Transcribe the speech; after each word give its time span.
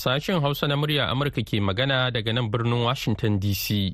Sashen 0.00 0.40
Hausa 0.40 0.64
na 0.66 0.76
murya 0.80 1.12
Amurka 1.12 1.44
ke 1.44 1.60
magana 1.60 2.08
daga 2.08 2.32
nan 2.32 2.48
birnin 2.48 2.80
Washington 2.88 3.36
DC. 3.36 3.92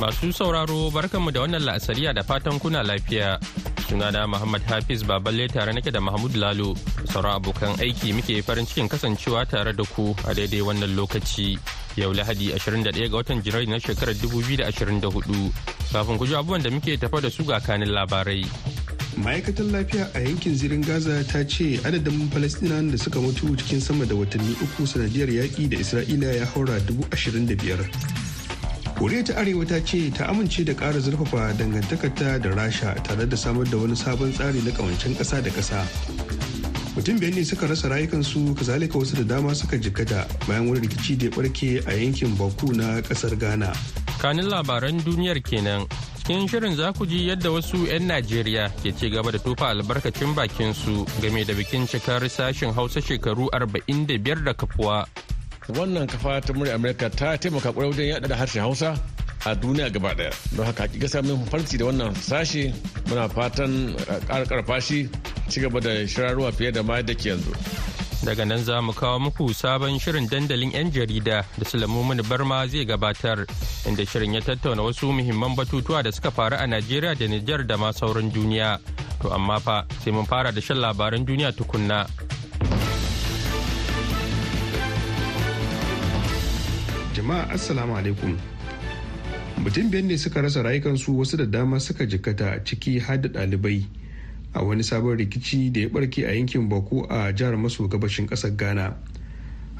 Masu 0.00 0.32
sauraro 0.32 0.88
barkanmu 0.88 1.28
da 1.28 1.44
wannan 1.44 1.60
la'asariya 1.68 2.14
da 2.16 2.24
fatan 2.24 2.56
kuna 2.56 2.80
lafiya. 2.80 3.36
Sunana 3.84 4.24
Muhammad 4.24 4.64
Hafiz 4.64 5.04
Baballe 5.04 5.44
tare 5.52 5.76
nake 5.76 5.92
da 5.92 6.00
Mahmud 6.00 6.32
Lalo. 6.40 6.72
Sauran 7.12 7.36
abokan 7.36 7.76
aiki 7.84 8.16
muke 8.16 8.40
farin 8.40 8.64
cikin 8.64 8.88
kasancewa 8.88 9.44
tare 9.44 9.76
da 9.76 9.84
ku 9.92 10.16
a 10.24 10.32
daidai 10.32 10.64
wannan 10.64 10.96
lokaci. 10.96 11.60
Yau 12.00 12.16
Lahadi 12.16 12.48
21 12.56 12.96
ga 13.12 13.16
watan 13.20 13.44
Janairu 13.44 13.68
na 13.68 13.76
shekarar 13.76 14.16
2024. 14.24 15.52
Kafin 15.92 16.16
ku 16.16 16.24
ji 16.24 16.32
abubuwan 16.32 16.64
da 16.64 16.72
muke 16.72 16.96
tafa 16.96 17.20
da 17.20 17.28
su 17.28 17.44
ga 17.44 17.60
kanin 17.60 17.92
labarai. 17.92 18.87
Ma'aikatar 19.24 19.66
lafiya 19.72 20.08
a 20.14 20.20
yankin 20.20 20.54
zirin 20.54 20.82
gaza 20.86 21.16
ta 21.32 21.42
ce 21.44 21.80
adadin 21.84 22.28
falastinawan 22.30 22.90
da 22.90 22.96
suka 22.98 23.18
mutu 23.20 23.56
cikin 23.56 23.80
sama 23.80 24.04
da 24.06 24.14
watanni 24.14 24.54
uku 24.62 24.86
sanadiyar 24.86 25.28
yaƙi 25.28 25.68
da 25.70 25.76
isra'ila 25.76 26.32
ya 26.38 26.46
haura 26.54 26.78
dubu 26.86 27.04
ashirin 27.12 27.46
da 27.46 27.54
biyar. 27.54 27.80
Koriya 28.98 29.24
ta 29.26 29.34
arewa 29.42 29.66
ta 29.66 29.80
ce 29.84 30.10
ta 30.10 30.26
amince 30.30 30.64
da 30.64 30.72
ƙara 30.74 31.00
zurfafa 31.00 31.54
dangantakarta 31.58 32.38
da 32.42 32.50
rasha 32.54 32.94
tare 33.02 33.26
da 33.26 33.36
samar 33.36 33.64
da 33.66 33.76
wani 33.76 33.94
sabon 33.96 34.32
tsari 34.32 34.62
na 34.62 34.70
ƙawancen 34.70 35.14
ƙasa 35.18 35.42
da 35.42 35.50
ƙasa. 35.50 35.82
Mutum 36.94 37.18
biyar 37.18 37.34
ne 37.34 37.42
suka 37.44 37.66
rasa 37.66 37.88
rayukansu 37.88 38.54
kazalika 38.54 38.98
wasu 38.98 39.16
da 39.16 39.22
dama 39.36 39.54
suka 39.54 39.78
jikkata 39.78 40.26
bayan 40.46 40.68
wani 40.70 40.86
rikici 40.86 41.18
da 41.18 41.26
ya 41.26 41.30
barke 41.30 41.82
a 41.86 41.92
yankin 41.94 42.34
baku 42.38 42.72
na 42.74 43.00
ƙasar 43.02 43.38
ghana. 43.38 43.72
Kanin 44.18 44.46
labaran 44.50 44.98
duniyar 45.02 45.38
kenan. 45.42 45.86
Cikin 46.28 46.44
shirin 46.48 46.76
za 46.76 46.92
ku 46.92 47.06
ji 47.08 47.24
yadda 47.32 47.48
wasu 47.48 47.88
'yan 47.88 48.04
najeriya 48.04 48.68
ke 48.84 48.92
ci 48.92 49.08
gaba 49.08 49.32
da 49.32 49.40
tofa 49.40 49.72
albarkacin 49.72 50.36
bakin 50.36 50.76
su 50.76 51.08
game 51.24 51.40
da 51.40 51.56
bikin 51.56 51.88
cikar 51.88 52.20
sashen 52.28 52.68
hausa 52.68 53.00
shekaru 53.00 53.48
45 53.48 54.44
da 54.44 54.52
kafuwa. 54.52 55.08
Wannan 55.72 56.04
kafa 56.04 56.40
ta 56.44 56.52
murya 56.52 56.74
amerika 56.76 57.08
ta 57.08 57.32
taimaka 57.40 57.72
ƙwarai 57.72 57.88
wajen 57.96 58.08
yada 58.12 58.28
da 58.28 58.36
harshen 58.36 58.60
hausa 58.60 58.92
a 59.48 59.56
duniya 59.56 59.88
gaba 59.88 60.12
ɗaya 60.14 60.32
don 60.52 60.66
haka 60.68 60.82
hakika 60.84 61.08
samun 61.08 61.40
farci 61.48 61.78
da 61.80 61.84
wannan 61.88 62.12
sashe 62.20 62.74
muna 63.08 63.24
fatan 63.32 63.96
ƙara 64.28 64.68
ci 65.48 65.60
gaba 65.64 65.80
da 65.80 66.04
shirarwa 66.04 66.52
fiye 66.52 66.72
da 66.72 66.82
ma 66.84 67.00
da 67.00 67.14
ke 67.16 67.32
yanzu. 67.32 67.56
Daga 68.24 68.44
nan 68.44 68.58
za 68.64 68.82
mu 68.82 68.92
kawo 68.92 69.18
muku 69.20 69.54
sabon 69.54 69.98
shirin 69.98 70.26
dandalin 70.28 70.70
'yan 70.74 70.90
jarida 70.90 71.44
da 71.58 71.64
sulamumin 71.64 72.22
barma 72.28 72.66
zai 72.66 72.84
gabatar 72.84 73.46
inda 73.86 74.04
shirin 74.06 74.34
ya 74.34 74.40
tattauna 74.40 74.82
wasu 74.82 75.12
muhimman 75.12 75.54
batutuwa 75.56 76.02
da 76.02 76.12
suka 76.12 76.30
faru 76.30 76.56
a 76.58 76.66
najeriya 76.66 77.14
da 77.14 77.26
nijar 77.26 77.66
da 77.66 77.76
ma 77.76 77.92
sauran 77.92 78.30
duniya. 78.32 78.78
To 79.22 79.30
amma 79.34 79.58
fa 79.60 79.84
sai 80.02 80.10
mun 80.12 80.24
fara 80.26 80.52
da 80.52 80.60
shan 80.60 80.78
labaran 80.78 81.24
duniya 81.26 81.50
tukunna. 81.52 82.06
Jama'a 87.18 87.50
assalamu 87.50 87.96
alaikum. 87.98 88.38
Mutum 89.58 89.90
biyar 89.90 90.04
ne 90.06 90.16
suka 90.18 90.42
rasa 90.42 90.62
rayukansu 90.62 91.18
wasu 91.18 91.36
da 91.36 91.46
dama 91.46 91.80
suka 91.80 92.06
jikkata 92.06 92.62
ciki 92.64 92.98
har 93.02 93.18
da 93.18 93.28
ɗalibai. 93.28 93.82
A 94.58 94.62
wani 94.64 94.82
sabon 94.82 95.16
rikici 95.16 95.70
da 95.72 95.80
ya 95.80 95.88
barke 95.88 96.26
a 96.26 96.32
yankin 96.34 96.68
bako 96.68 97.06
a 97.08 97.32
jihar 97.32 97.56
maso 97.56 97.88
gabashin 97.88 98.26
ƙasar 98.26 98.56
ghana. 98.56 98.96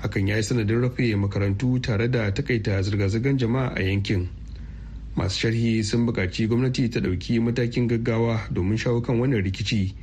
Hakan 0.02 0.28
ya 0.28 0.36
yi 0.36 0.42
sanadin 0.42 0.80
rufe 0.80 1.16
makarantu 1.16 1.80
tare 1.82 2.08
da 2.10 2.30
takaita 2.30 2.82
zirga-zirgar 2.82 3.36
jama'a 3.36 3.74
a 3.76 3.82
yankin. 3.82 4.28
Masu 5.16 5.38
sharhi 5.40 5.82
sun 5.84 6.06
buƙaci 6.06 6.46
gwamnati 6.48 6.88
ta 6.90 7.00
ɗauki 7.00 7.40
matakin 7.40 7.88
gaggawa 7.88 8.40
domin 8.52 8.78
shawo 8.78 9.00
kan 9.02 9.18
wannan 9.18 9.42
rikici. 9.42 9.94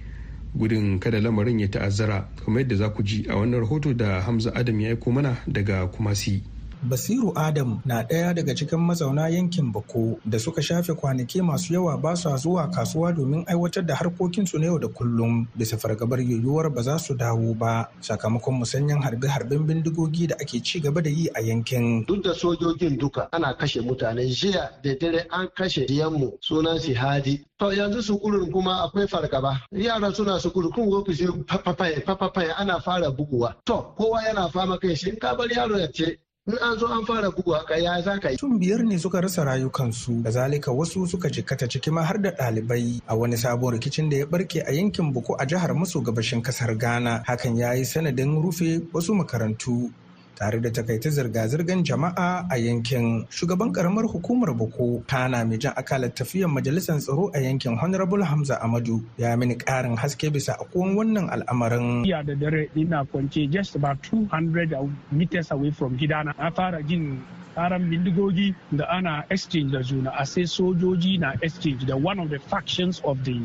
Gudun 0.58 1.00
kada 1.00 1.22
lamarin 1.22 1.60
ya 1.60 1.68
ta'azzara 1.68 2.28
kamar 2.46 2.62
yadda 2.62 2.76
za 2.76 2.90
ku 2.90 3.04
ji 3.04 3.26
a 3.30 3.36
wannan 3.36 3.60
rahoto 3.62 3.94
da 3.96 4.22
hamza 4.22 4.52
adam 4.56 4.80
ya 4.80 4.90
aiko 4.90 5.12
mana 5.12 5.38
daga 5.48 5.88
kumasi. 5.88 6.44
Basiru 6.86 7.34
Adam 7.36 7.82
na 7.86 8.04
ɗaya 8.04 8.34
daga 8.36 8.54
cikin 8.56 8.80
mazauna 8.80 9.30
yankin 9.30 9.72
Bako 9.74 10.20
da 10.26 10.38
suka 10.40 10.62
shafe 10.62 10.94
kwanaki 10.94 11.42
masu 11.42 11.74
yawa 11.74 11.98
ba 11.98 12.16
su 12.16 12.30
zuwa 12.38 12.68
kasuwa 12.70 13.12
domin 13.14 13.44
aiwatar 13.48 13.84
da 13.86 13.96
harkokinsu 13.96 14.60
na 14.60 14.66
yau 14.66 14.80
da 14.80 14.88
kullum 14.88 15.48
bisa 15.58 15.78
fargabar 15.78 16.20
yiwuwar 16.22 16.70
ba 16.70 16.82
za 16.82 17.00
su 17.00 17.16
dawo 17.16 17.54
ba 17.58 17.90
sakamakon 18.02 18.60
musanyen 18.62 19.02
harbe-harben 19.02 19.66
bindigogi 19.66 20.28
da 20.28 20.36
ake 20.40 20.62
ci 20.62 20.80
gaba 20.80 21.02
da 21.02 21.10
yi 21.10 21.28
a 21.34 21.42
yankin. 21.42 22.06
Duk 22.06 22.24
da 22.24 22.34
sojojin 22.34 22.98
duka 23.00 23.30
ana 23.32 23.54
kashe 23.58 23.82
mutane 23.82 24.26
jiya 24.30 24.70
da 24.84 24.94
dare 24.96 25.26
an 25.32 25.48
kashe 25.58 25.86
diyanmu 25.88 26.38
sunan 26.40 26.80
si 26.80 26.94
Hadi. 26.94 27.46
To 27.60 27.72
yanzu 27.74 28.02
sukurin 28.04 28.52
kuma 28.52 28.84
akwai 28.86 29.08
fargaba. 29.08 29.62
Yara 29.72 30.14
suna 30.14 30.40
sukuru 30.40 30.70
kun 30.72 30.92
ofishi 30.94 31.26
papapaye 31.48 32.00
papapaye 32.06 32.52
ana 32.54 32.80
fara 32.80 33.10
buguwa. 33.12 33.56
To 33.66 33.94
kowa 33.98 34.22
yana 34.24 34.50
fama 34.52 34.78
kai 34.78 34.94
shi 34.96 35.10
in 35.10 35.16
ka 35.16 35.36
bar 35.36 35.48
yaro 35.48 35.80
ya 35.80 35.88
ce 35.88 36.20
in 36.48 36.54
an 36.62 36.78
zo 36.78 36.86
an 36.88 37.04
fara 37.06 37.32
bugu 37.32 37.52
haka 37.58 37.76
ya 37.78 38.02
za 38.02 38.20
ka 38.20 38.30
yi. 38.30 38.38
Tun 38.38 38.60
biyar 38.60 38.84
ne 38.86 39.00
suka 39.00 39.22
rasa 39.22 39.44
rayukansu, 39.44 40.22
da 40.24 40.30
zalika 40.32 40.72
wasu 40.72 41.08
suka 41.08 41.28
jikkata 41.30 41.68
ciki 41.68 41.90
ma 41.92 42.04
har 42.04 42.18
da 42.22 42.30
ɗalibai 42.30 43.02
a 43.08 43.16
wani 43.18 43.36
sabon 43.36 43.74
rikicin 43.74 44.10
da 44.12 44.18
ya 44.18 44.26
barke 44.28 44.62
a 44.62 44.72
yankin 44.72 45.12
Buku 45.12 45.34
a 45.40 45.46
jihar 45.46 45.74
maso 45.74 46.02
gabashin 46.02 46.44
ƙasar 46.44 46.78
Ghana. 46.78 47.24
Hakan 47.26 47.58
ya 47.58 47.74
yi 47.74 47.82
sanadin 47.84 48.38
rufe 48.44 48.78
wasu 48.94 49.16
makarantu 49.18 49.90
tare 50.36 50.60
da 50.62 50.70
takaita 50.70 51.10
zirga-zirgar 51.10 51.84
jama'a 51.84 52.48
a 52.52 52.58
yankin. 52.58 53.26
Shugaban 53.30 53.72
karamar 53.74 54.04
hukumar 54.06 54.52
boko 54.58 55.04
kana 55.08 55.46
mai 55.46 55.58
jan 55.58 55.74
akalar 55.76 56.10
tafiyar 56.14 56.50
majalisar 56.52 57.00
tsaro 57.00 57.32
a 57.34 57.40
yankin 57.40 57.78
honorable 57.78 58.24
hamza 58.24 58.60
amadu 58.62 59.02
ya 59.18 59.36
mini 59.38 59.56
karin 59.56 59.96
haske 59.98 60.30
bisa 60.30 60.54
akuwan 60.60 60.96
wannan 60.96 61.30
al'amarin. 61.30 62.06
Iya 62.06 62.24
da 62.24 62.36
dare 62.36 62.70
ina 62.76 63.06
kwance 63.06 63.48
just 63.52 63.76
about 63.76 63.98
200 64.04 64.76
meters 65.12 65.52
away 65.52 65.72
from 65.72 65.98
gidana. 65.98 66.36
Na 66.38 66.52
fara 66.52 66.84
jin 66.84 67.24
karan 67.56 67.90
bindigogi 67.90 68.54
da 68.72 68.86
ana 68.90 69.24
exchange 69.30 69.72
da 69.72 69.82
juna 69.82 70.12
a 70.20 70.26
sai 70.26 70.44
sojoji 70.44 71.20
na 71.20 71.34
exchange 71.42 71.86
da 71.86 71.96
one 71.96 72.20
of 72.20 72.30
the 72.30 72.40
factions 72.40 73.00
of 73.06 73.24
the 73.24 73.40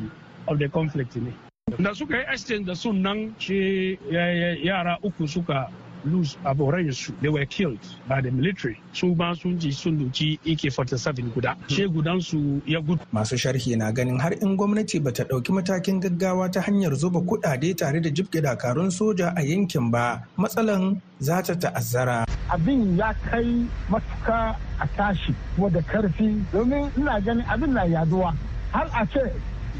of 0.48 0.58
the 0.58 0.68
conflict 0.68 1.16
ne. 1.16 1.32
Da 1.78 1.94
suka 1.94 2.16
yi 2.16 2.24
exchange 2.32 2.66
da 2.66 2.74
sun 2.74 3.02
nan 3.02 3.34
ce 3.38 3.96
yara 4.10 4.98
uku 5.04 5.26
suka 5.28 5.70
lose 6.04 6.36
su 6.92 7.12
they 7.20 7.28
were 7.28 7.44
killed 7.46 7.78
by 8.08 8.20
the 8.20 8.30
military. 8.30 8.80
Su 8.92 9.14
ma 9.14 9.34
sun 9.34 9.58
ji 9.58 9.70
sun 9.72 9.98
duci 9.98 10.38
AK-47 10.46 11.34
guda. 11.34 11.56
She 11.68 11.86
gudan 11.88 12.20
su 12.22 12.60
ya 12.66 12.80
gudu. 12.80 13.00
Masu 13.12 13.36
sharhi 13.36 13.76
na 13.76 13.90
ganin 13.92 14.18
har 14.20 14.32
in 14.32 14.56
gwamnati 14.56 15.02
bata 15.02 15.24
ɗauki 15.24 15.52
matakin 15.52 16.00
gaggawa 16.00 16.50
ta 16.52 16.60
hanyar 16.60 16.94
zuba 16.94 17.20
kudade 17.20 17.76
tare 17.76 18.00
da 18.00 18.10
jibge 18.10 18.40
dakarun 18.42 18.90
soja 18.90 19.32
a 19.36 19.42
yankin 19.42 19.90
ba 19.90 20.22
matsalan 20.38 21.00
za 21.20 21.42
ta 21.42 21.54
ta'azzara. 21.54 22.26
Abin 22.50 22.96
ya 22.96 23.12
kai 23.30 23.66
matuka 23.88 24.56
a 24.80 24.86
tashi 24.96 25.34
kuma 25.56 25.70
da 25.70 25.80
ƙarfi 25.80 26.44
domin 26.52 26.90
ina 26.96 27.20
ganin 27.20 27.44
abin 27.46 27.72
na 27.74 27.82
yaɗuwa. 27.84 28.34
Har 28.72 28.86
a 28.94 29.06
ce 29.06 29.32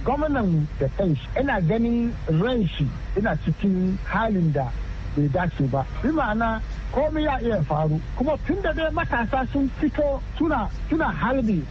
gwamnan 0.05 0.67
da 0.79 0.89
kai 0.97 1.15
ina 1.41 1.61
ganin 1.61 2.13
ran 2.41 2.67
shi 2.69 2.87
ina 3.17 3.37
cikin 3.45 3.99
halin 4.05 4.53
da 4.53 4.71
bai 5.17 5.29
dace 5.29 5.65
ba. 5.71 5.85
Bi 6.03 6.09
ma'ana 6.09 6.61
komai 6.93 7.23
ya 7.25 7.39
iya 7.41 7.63
faru. 7.63 8.01
Kuma 8.17 8.37
tun 8.47 8.61
da 8.63 8.73
dai 8.73 8.91
matasa 8.91 9.47
sun 9.53 9.71
fito 9.81 10.21
suna 10.39 10.69
suna 10.89 11.09
harbi 11.13 11.65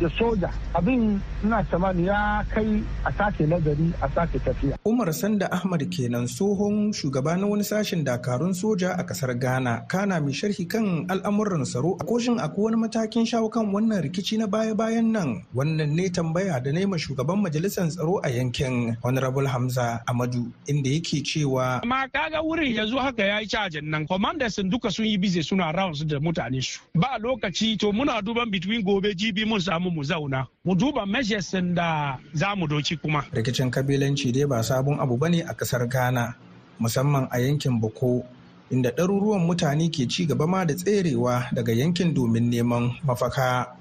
da 0.00 0.08
soja. 0.18 0.50
Abin 0.74 1.20
ina 1.44 1.62
tsammani 1.64 2.06
ya 2.06 2.44
kai 2.54 2.82
a 3.04 3.12
sake 3.12 3.46
nazari 3.46 3.92
a 4.02 4.08
sake 4.14 4.38
tafiya. 4.38 4.78
Umar 4.84 5.12
Sanda 5.12 5.48
Ahmad 5.52 5.82
kenan 5.90 6.26
tsohon 6.26 6.92
shugaba 6.92 7.36
na 7.36 7.46
wani 7.46 7.64
sashen 7.64 8.04
dakarun 8.04 8.54
soja 8.54 8.96
a 8.98 9.04
ƙasar 9.04 9.38
Ghana. 9.38 9.84
Kana 9.88 10.20
mai 10.20 10.32
sharhi 10.32 10.68
kan 10.68 11.06
al'amuran 11.08 11.64
tsaro. 11.64 11.96
A 12.00 12.04
koshin 12.04 12.38
akwai 12.40 12.64
wani 12.72 12.76
matakin 12.76 13.26
shawo 13.26 13.50
kan 13.52 13.66
wannan 13.72 14.02
rikici 14.02 14.38
na 14.38 14.46
baya-bayan 14.46 15.12
nan? 15.12 15.44
Wannan 15.54 15.92
ne 15.94 16.08
tambaya 16.08 16.60
da 16.62 16.70
nema 16.72 16.96
shugaban 16.96 17.42
majalisar 17.44 17.88
tsaro 17.92 18.20
a 18.24 18.28
yankin 18.30 18.96
Honorable 19.04 19.46
Hamza 19.46 20.00
Amadu 20.08 20.50
inda 20.66 20.88
yake 20.90 21.20
cewa. 21.22 21.82
Amma 21.82 22.08
kaga 22.08 22.40
wurin 22.42 22.74
yanzu 22.74 22.96
haka 22.98 23.22
ya 23.22 23.38
yi 23.40 23.46
cajin 23.46 23.84
nan. 23.84 24.06
Commanders 24.06 24.56
duka 24.56 24.90
sun 24.90 25.04
yi 25.06 25.16
bize 25.18 25.42
suna 25.44 25.72
rounds 25.72 26.04
da 26.04 26.18
mutane 26.18 26.62
su. 26.62 26.80
Ba 26.94 27.18
lokaci 27.20 27.78
to 27.78 27.92
muna 27.92 28.22
duban 28.22 28.50
between 28.50 28.82
gobe 28.82 29.14
jibi 29.14 29.44
mun 29.44 29.60
samu 29.60 29.89
mu 29.90 30.02
zauna 30.04 30.46
mu 30.64 30.74
duba 30.74 31.06
measures 31.06 31.50
da 31.74 32.18
za 32.34 32.54
mu 32.56 32.66
doki 32.66 32.96
kuma. 32.96 33.24
Rikicin 33.32 33.70
kabilanci 33.70 34.32
dai 34.32 34.46
ba 34.46 34.62
sabon 34.62 34.98
abu 35.00 35.16
ba 35.16 35.28
ne 35.28 35.40
a 35.42 35.54
ƙasar 35.54 35.88
Ghana 35.88 36.34
musamman 36.80 37.28
a 37.30 37.38
yankin 37.40 37.80
Boko 37.80 38.24
inda 38.70 38.90
ɗaruruwan 38.90 39.46
mutane 39.46 39.90
ke 39.90 40.06
ci 40.08 40.26
gaba 40.26 40.46
ma 40.46 40.64
da 40.64 40.74
tserewa 40.74 41.50
daga 41.52 41.72
yankin 41.72 42.14
domin 42.14 42.50
neman 42.50 42.96
mafaka. 43.04 43.76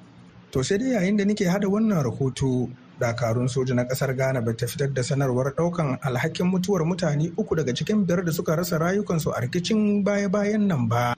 To 0.52 0.64
sai 0.64 0.78
dai 0.78 0.92
yayin 0.98 1.18
da 1.18 1.26
nake 1.26 1.46
hada 1.48 1.68
wannan 1.70 2.04
rahoto 2.04 2.70
dakarun 3.00 3.48
soja 3.48 3.74
na 3.74 3.88
ƙasar 3.88 4.12
ghana 4.16 4.42
bai 4.42 4.54
ta 4.54 4.68
fitar 4.68 4.92
da 4.94 5.02
sanarwar 5.04 5.56
ɗaukan 5.56 5.98
alhakin 6.04 6.48
mutuwar 6.52 6.84
mutane 6.86 7.32
uku 7.38 7.56
daga 7.56 7.74
cikin 7.74 8.06
biyar 8.06 8.26
da 8.26 8.32
suka 8.32 8.56
rasa 8.56 8.78
rayukansu 8.78 9.32
a 9.32 9.40
rikicin 9.42 10.04
baya-bayan 10.04 10.68
nan 10.68 10.88
ba 10.88 11.16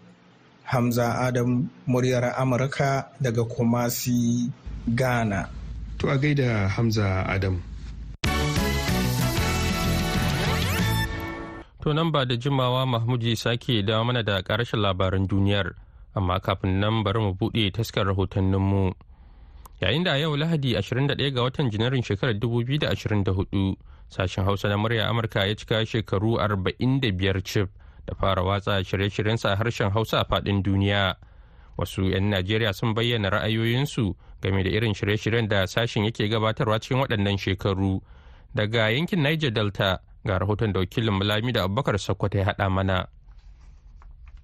hamza 0.63 1.25
adam 1.25 1.69
muryar 1.87 2.33
amurka 2.37 3.09
daga 3.21 3.43
kumasi 3.43 4.51
ghana 4.87 5.49
to 5.97 6.09
a 6.09 6.17
gaida 6.17 6.67
hamza 6.67 7.25
adam 7.27 7.61
To 11.81 11.93
nan 11.93 12.11
ba 12.13 12.25
da 12.25 12.35
jimawa 12.37 12.85
Mahmud 12.85 13.25
sake 13.35 13.81
dawo 13.81 14.05
mana 14.05 14.21
da 14.23 14.41
ƙarashin 14.43 14.79
labaran 14.81 15.25
duniyar, 15.27 15.73
amma 16.15 16.39
kafin 16.39 16.79
nan 16.79 17.03
bari 17.03 17.19
mu 17.19 17.33
buɗe 17.33 17.71
taskar 17.73 18.05
rahotanninmu. 18.05 18.93
Yayin 19.81 20.03
da 20.03 20.11
a 20.13 20.17
yau 20.19 20.35
Lahadi 20.37 20.75
21 20.77 21.31
ga 21.33 21.41
watan 21.41 21.71
Janairun 21.71 22.03
shekarar 22.05 22.37
2024 22.37 23.75
sashen 24.09 24.43
Hausa 24.45 24.69
na 24.69 24.77
murya 24.77 25.09
Amurka 25.09 25.47
ya 25.47 25.55
cika 25.55 25.81
shekaru 25.85 26.37
45 26.37 27.41
cif 27.41 27.67
da 28.05 28.13
fara 28.13 28.43
watsa 28.43 28.83
shirye-shiryensa 28.85 29.53
a 29.53 29.55
harshen 29.55 29.89
Hausa 29.91 30.19
a 30.21 30.25
faɗin 30.25 30.61
duniya. 30.61 31.15
Wasu 31.81 32.13
'yan 32.13 32.29
Najeriya 32.29 32.73
sun 32.77 32.93
bayyana 32.93 33.29
ra'ayoyinsu 33.33 34.13
game 34.41 34.61
da 34.63 34.69
irin 34.69 34.93
shirye-shiryen 34.93 35.49
da 35.49 35.65
sashen 35.67 36.05
yake 36.05 36.29
gabatarwa 36.29 36.77
cikin 36.79 36.97
waɗannan 37.01 37.37
shekaru. 37.41 37.97
Daga 38.55 38.89
yankin 38.93 39.23
Niger 39.25 39.49
Delta 39.49 39.97
ga 40.25 40.37
rahoton 40.37 40.73
da 40.73 40.79
wakilin 40.85 41.13
Mulami 41.17 41.49
da 41.53 41.63
Abubakar 41.65 41.97
Sokoto 41.97 42.37
ya 42.37 42.45
haɗa 42.53 42.69
mana. 42.69 43.07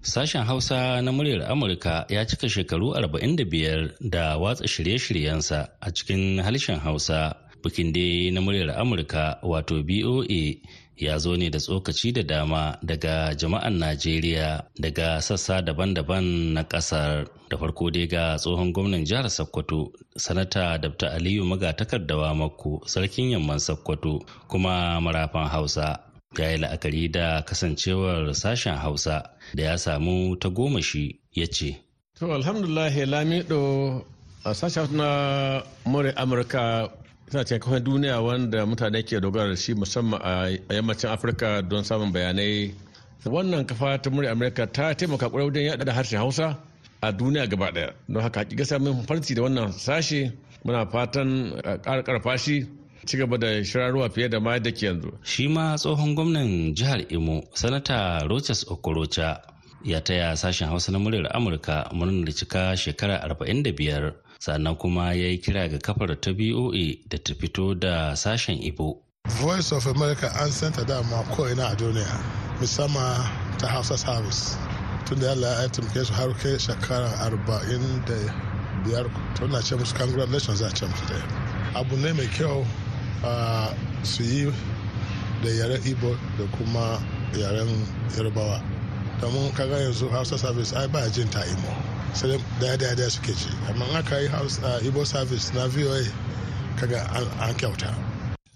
Sashen 0.02 0.42
Hausa 0.44 0.98
na 1.02 1.12
muryar 1.12 1.46
Amurka 1.50 2.06
ya 2.10 2.24
cika 2.26 2.48
shekaru 2.50 2.94
45 2.98 3.94
da 4.10 4.34
watsa 4.38 4.66
shirye-shiryensa 4.66 5.68
a 5.80 5.90
cikin 5.94 6.42
harshen 6.42 6.78
Hausa. 6.82 7.36
Bikin 7.62 7.92
dai 7.94 8.30
na 8.34 8.40
muryar 8.40 8.74
Amurka 8.78 9.38
wato 9.42 9.82
BOA 9.86 10.58
ya 10.98 11.18
zo 11.18 11.36
ne 11.36 11.50
da 11.50 11.58
tsokaci 11.58 12.12
da 12.12 12.22
dama 12.22 12.78
daga 12.82 13.34
jama'an 13.34 13.78
Najeriya 13.78 14.64
daga 14.80 15.20
sassa 15.22 15.62
daban-daban 15.62 16.52
na 16.54 16.62
ƙasar. 16.62 17.26
Da 17.50 17.56
farko 17.56 17.90
dai 17.90 18.06
ga 18.06 18.36
tsohon 18.36 18.72
gwamnan 18.72 19.04
jihar 19.06 19.30
Sokoto, 19.30 19.92
Sanata 20.18 20.78
Dr. 20.80 21.06
Aliyu 21.08 21.44
Magatakardawa 21.44 22.34
Makko, 22.34 22.82
Sarkin 22.86 23.30
Yamman 23.30 23.58
Sokoto, 23.60 24.20
kuma 24.48 25.00
marafan 25.00 25.48
Hausa. 25.48 26.00
Ya 26.38 26.50
yi 26.50 26.58
la'akari 26.58 27.08
da 27.10 27.42
kasancewar 27.42 28.34
sashen 28.34 28.76
Hausa 28.76 29.30
da 29.54 29.62
ya 29.62 29.76
samu 29.78 30.36
ta 30.36 30.48
goma 30.50 30.82
shi 30.82 31.20
ya 31.32 31.46
ce. 31.46 31.78
To 32.18 32.32
alhamdulillah 32.34 32.90
Lamido 33.06 34.04
a 34.44 34.50
sashen 34.54 34.92
na 34.92 35.62
Amurka 35.86 36.90
suna 37.30 37.44
cikin 37.44 37.60
kawai 37.60 37.80
duniya 37.80 38.20
wanda 38.24 38.66
mutane 38.66 39.02
ke 39.02 39.20
dogara 39.20 39.48
da 39.50 39.56
shi 39.56 39.74
musamman 39.74 40.20
a 40.24 40.48
yammacin 40.74 41.10
Afirka 41.10 41.62
don 41.68 41.84
samun 41.84 42.12
bayanai. 42.12 42.72
Wannan 43.24 43.66
kafa 43.66 43.98
ta 44.02 44.10
murya 44.10 44.32
Amurka 44.32 44.66
ta 44.72 44.94
taimaka 44.94 45.28
ƙwarai 45.28 45.50
wajen 45.50 45.64
yada 45.66 45.84
da 45.84 45.92
harshen 45.92 46.18
Hausa 46.18 46.56
a 47.02 47.12
duniya 47.12 47.46
gaba 47.48 47.70
ɗaya. 47.72 47.92
Don 48.08 48.22
haka 48.22 48.40
hakika 48.44 48.64
samun 48.64 49.04
farci 49.06 49.34
da 49.34 49.42
wannan 49.42 49.72
sashe 49.72 50.32
muna 50.64 50.86
fatan 50.90 51.52
ƙara 51.82 52.02
ƙarfa 52.02 52.38
shi 52.38 52.66
ci 53.04 53.18
gaba 53.18 53.36
da 53.38 53.46
shirarwa 53.62 54.08
fiye 54.10 54.30
da 54.30 54.40
ma 54.40 54.58
da 54.58 54.70
ke 54.70 54.86
yanzu. 54.86 55.12
Shi 55.22 55.48
ma 55.48 55.76
tsohon 55.76 56.14
gwamnan 56.14 56.74
jihar 56.74 57.04
Imo, 57.12 57.42
Sanata 57.52 58.24
Rochas 58.26 58.64
Okorocha 58.64 59.42
ya 59.84 60.00
taya 60.00 60.34
sashen 60.36 60.68
Hausa 60.68 60.92
na 60.92 60.98
muryar 60.98 61.28
Amurka 61.36 61.90
murnar 61.92 62.32
cika 62.32 62.72
shekara 62.76 63.20
45 63.28 64.14
sannan 64.38 64.76
kuma 64.78 65.12
ya 65.14 65.28
yi 65.28 65.38
kira 65.38 65.68
ga 65.68 65.78
kafar 65.78 66.20
ta 66.20 66.32
BOA 66.32 66.94
da 67.08 67.18
ta 67.18 67.34
fito 67.34 67.74
da 67.78 68.14
sashen 68.14 68.58
Ibo. 68.62 69.02
Voice 69.42 69.72
of 69.72 69.86
America 69.86 70.32
an 70.40 70.50
santa 70.50 70.84
dama 70.84 71.24
ko'ina 71.34 71.72
a 71.72 71.76
duniya 71.76 72.20
musamman 72.60 73.58
ta 73.58 73.66
Hausa 73.68 73.96
Service. 73.98 74.56
Tun 75.06 75.18
da 75.20 75.30
Allah 75.30 75.62
ya 75.62 75.68
taimake 75.68 76.04
su 76.06 76.12
har 76.12 76.32
kai 76.34 76.56
shekara 76.58 77.08
45 77.46 78.48
tun 79.36 79.50
na 79.50 79.60
ce 79.60 79.74
musu 79.76 79.94
congratulations 79.94 80.60
a 80.62 80.70
ce 80.70 80.86
musu 80.86 81.14
abu 81.74 81.96
ne 81.96 82.12
mai 82.12 82.26
kyau 82.26 82.64
su 84.02 84.22
yi 84.22 84.52
da 85.42 85.48
yaren 85.50 85.82
igbo 85.84 86.16
da 86.38 86.44
kuma 86.56 86.98
yaren 87.34 87.68
yarbawa 88.16 88.62
domin 89.20 89.52
kaga 89.54 89.76
yanzu 89.78 90.08
hausa 90.10 90.38
service 90.38 90.72
ai 90.76 90.86
ba 90.88 91.08
jin 91.10 91.28
ta 91.30 91.40
imo 91.44 91.97
sai 92.14 92.38
ɗaya 92.60 92.76
ɗaya 92.76 92.94
ɗaya 92.96 93.10
suke 93.10 93.32
ci 93.34 93.48
amma 93.70 93.84
aka 93.98 94.20
yi 94.20 94.28
igbo 94.86 95.04
service 95.04 95.52
na 95.54 95.66
voa 95.68 96.00
kaga 96.80 97.00
an 97.40 97.54
kyauta 97.56 97.94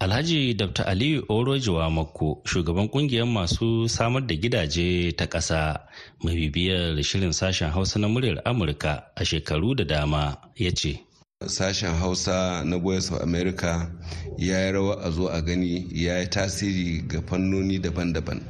Alhaji 0.03 0.55
Dr. 0.57 0.83
Aliyu 0.83 1.23
Orojiwa 1.29 1.87
Makko, 1.91 2.43
shugaban 2.45 2.89
ƙungiyar 2.91 3.27
masu 3.27 3.89
samar 3.89 4.27
da 4.27 4.35
gidaje 4.35 5.15
ta 5.17 5.27
ƙasa 5.27 5.79
mai 6.25 6.35
bibiyar 6.35 6.99
shirin 7.05 7.31
sashen 7.33 7.71
Hausa 7.71 7.99
na 8.01 8.09
muryar 8.09 8.43
Amurka 8.45 9.05
a 9.17 9.23
shekaru 9.25 9.77
da 9.77 9.85
dama, 9.85 10.39
ya 10.57 10.73
ce. 10.75 11.07
sashen 11.49 11.95
hausa 11.99 12.65
na 12.65 12.77
voice 12.79 13.11
of 13.15 13.23
america 13.23 13.91
ya 14.39 14.67
yi 14.67 14.73
rawa 14.73 14.99
a 15.05 15.11
zo 15.11 15.29
a 15.29 15.43
gani 15.43 15.87
ya 15.93 16.19
yi 16.19 16.27
tasiri 16.27 17.03
ga 17.09 17.21
fannoni 17.23 17.79
daban-daban 17.79 18.41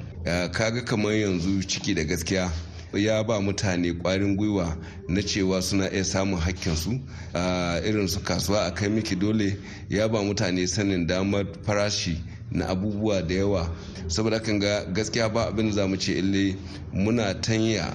kaga 0.53 0.85
kamar 0.85 1.13
yanzu 1.13 1.63
ciki 1.69 1.95
da 1.95 2.05
gaskiya 2.05 2.51
ya 2.95 3.23
ba 3.25 3.41
mutane 3.41 3.93
kwarin 3.93 4.37
gwiwa 4.37 4.77
na 5.09 5.23
cewa 5.23 5.63
suna 5.63 5.89
iya 5.93 6.05
samun 6.05 6.41
hakkinsu 6.41 7.01
irin 7.87 8.09
su 8.09 8.21
kasuwa 8.21 8.65
a 8.67 8.71
kai 8.75 8.89
miki 8.89 9.17
dole 9.17 9.57
ya 9.91 10.09
ba 10.09 10.23
mutane 10.23 10.67
sanin 10.67 11.07
damar 11.07 11.47
farashi 11.67 12.21
na 12.51 12.67
abubuwa 12.69 13.23
da 13.23 13.35
yawa 13.35 13.71
saboda 14.07 14.41
kan 14.41 14.59
ga 14.61 14.85
gaskiya 14.93 15.29
ba 15.29 15.47
abin 15.49 15.67
da 15.69 15.73
za 15.75 15.87
mu 15.89 15.97
ce 15.97 16.13
ille 16.19 16.57
muna 16.93 17.35
tanya 17.41 17.93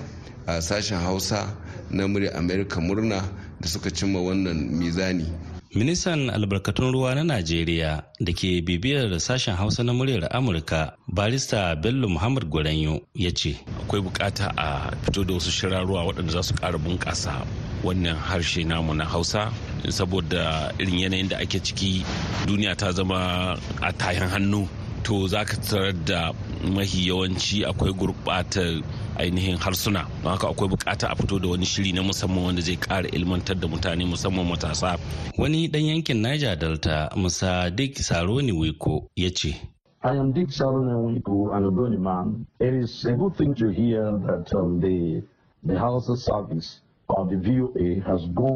a 0.48 0.62
sashen 0.62 0.98
hausa 0.98 1.56
na 1.92 2.08
murya 2.08 2.34
america 2.36 2.80
murna 2.82 3.24
da 3.62 3.68
suka 3.68 3.90
cimma 3.92 4.20
wannan 4.22 4.70
mizani. 4.78 5.26
Ministan 5.76 6.30
albarkatun 6.30 6.92
ruwa 6.94 7.16
na 7.16 7.24
Najeriya 7.24 8.04
da 8.20 8.32
ke 8.34 8.62
bibiyar 8.64 9.20
sashen 9.20 9.56
Hausa 9.56 9.84
na 9.84 9.92
muryar 9.94 10.28
Amurka, 10.32 10.96
barista 11.12 11.76
Bello 11.76 12.08
Muhammad 12.08 12.46
Gwaranyo 12.50 13.02
ya 13.14 13.32
ce. 13.32 13.60
Akwai 13.84 14.02
buƙata 14.02 14.48
a 14.58 14.92
fito 15.04 15.24
da 15.28 15.34
wasu 15.34 15.52
shirarruwa 15.52 16.06
waɗanda 16.08 16.32
za 16.32 16.44
su 16.44 16.54
ƙara 16.54 16.78
bunƙasa 16.80 17.46
wannan 17.84 18.16
harshe 18.16 18.64
namu 18.66 18.94
na 18.94 19.04
Hausa 19.06 19.52
saboda 19.90 20.72
irin 20.80 21.00
yanayin 21.00 21.30
da 21.30 21.38
ake 21.38 21.60
ciki 21.60 22.04
duniya 22.48 22.76
ta 22.78 22.92
zama 22.92 23.60
a 23.82 23.92
tayan 23.94 24.30
hannu 24.30 24.68
to 25.08 25.28
za 25.28 25.46
ka 25.46 25.56
tarar 25.58 25.94
da 26.06 26.34
mahi 26.76 27.08
yawanci 27.08 27.64
akwai 27.66 27.92
gurɓatar 27.94 28.84
ainihin 29.18 29.58
harsuna 29.58 30.04
don 30.24 30.32
haka 30.32 30.48
akwai 30.50 30.68
buƙata 30.70 31.08
a 31.10 31.16
fito 31.16 31.40
da 31.40 31.48
wani 31.48 31.66
shiri 31.66 31.94
na 31.94 32.02
musamman 32.04 32.44
wanda 32.44 32.62
zai 32.62 32.76
kara 32.76 33.08
ilmantar 33.08 33.56
da 33.60 33.68
mutane 33.68 34.06
musamman 34.06 34.46
matasa 34.48 34.98
wani 35.38 35.68
dan 35.68 35.82
yankin 35.86 36.22
niger 36.22 36.56
delta 36.60 37.10
musa 37.16 37.70
dik 37.72 37.96
saroni 37.98 38.52
wiko 38.52 39.08
ya 39.16 39.30
ce 39.34 39.56
I 40.04 40.16
am 40.16 40.32
Dick 40.32 40.50
Sarone 40.50 40.94
Wiko, 40.94 41.56
an 41.56 41.64
Odoni 41.64 41.98
man. 42.00 42.46
It 42.60 42.74
is 42.74 43.04
a 43.06 43.14
good 43.14 43.36
thing 43.36 43.56
to 43.56 43.70
hear 43.70 44.04
that 44.28 44.54
um, 44.54 44.80
the, 44.80 45.24
the 45.64 45.78
House 45.80 46.08
of 46.08 46.20
Service 46.20 46.82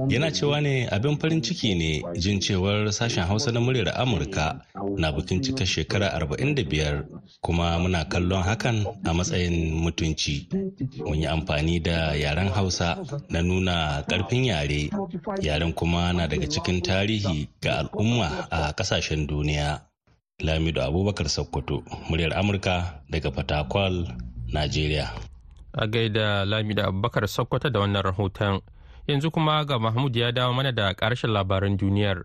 Yana 0.10 0.32
cewa 0.32 0.60
ne 0.62 0.88
abin 0.92 1.18
farin 1.18 1.42
ciki 1.42 1.76
ne 1.76 2.04
jin 2.20 2.40
cewar 2.40 2.92
sashen 2.92 3.24
Hausa 3.24 3.52
na 3.52 3.60
muryar 3.60 3.96
Amurka 3.96 4.60
na 4.98 5.12
bikin 5.12 5.40
cika 5.42 5.66
shekara 5.66 6.12
45 6.20 7.04
kuma 7.42 7.80
muna 7.80 8.04
kallon 8.12 8.44
hakan 8.44 8.84
a 9.08 9.14
matsayin 9.14 9.72
mutunci. 9.72 10.52
Mun 11.00 11.22
yi 11.22 11.28
amfani 11.28 11.80
da 11.80 12.12
yaren 12.14 12.50
Hausa 12.52 13.00
na 13.30 13.42
nuna 13.42 14.04
ƙarfin 14.08 14.46
yare, 14.46 14.90
yaren 15.42 15.74
kuma 15.74 16.12
na 16.14 16.28
daga 16.28 16.48
cikin 16.48 16.82
tarihi 16.84 17.48
ga 17.62 17.80
al'umma 17.88 18.48
a 18.52 18.74
ƙasashen 18.76 19.28
duniya. 19.28 19.80
Lamido 20.42 20.82
Abubakar 20.82 21.30
Sokoto, 21.30 21.84
muryar 22.10 22.34
Amurka 22.36 23.00
daga 23.10 23.32
Fatakwal, 23.32 24.12
Najeriya. 24.52 25.31
A 25.74 25.88
gaida 25.88 26.46
Lamida 26.46 26.88
Abubakar 26.88 27.28
Sokoto 27.28 27.70
da 27.70 27.80
wannan 27.80 28.04
rahoton. 28.04 28.62
Yanzu 29.08 29.32
kuma 29.32 29.66
ga 29.66 29.80
Mahmud 29.80 30.16
ya 30.16 30.32
dawo 30.32 30.54
mana 30.54 30.72
da 30.72 30.94
ƙarshen 30.94 31.30
labaran 31.34 31.78
duniyar. 31.78 32.24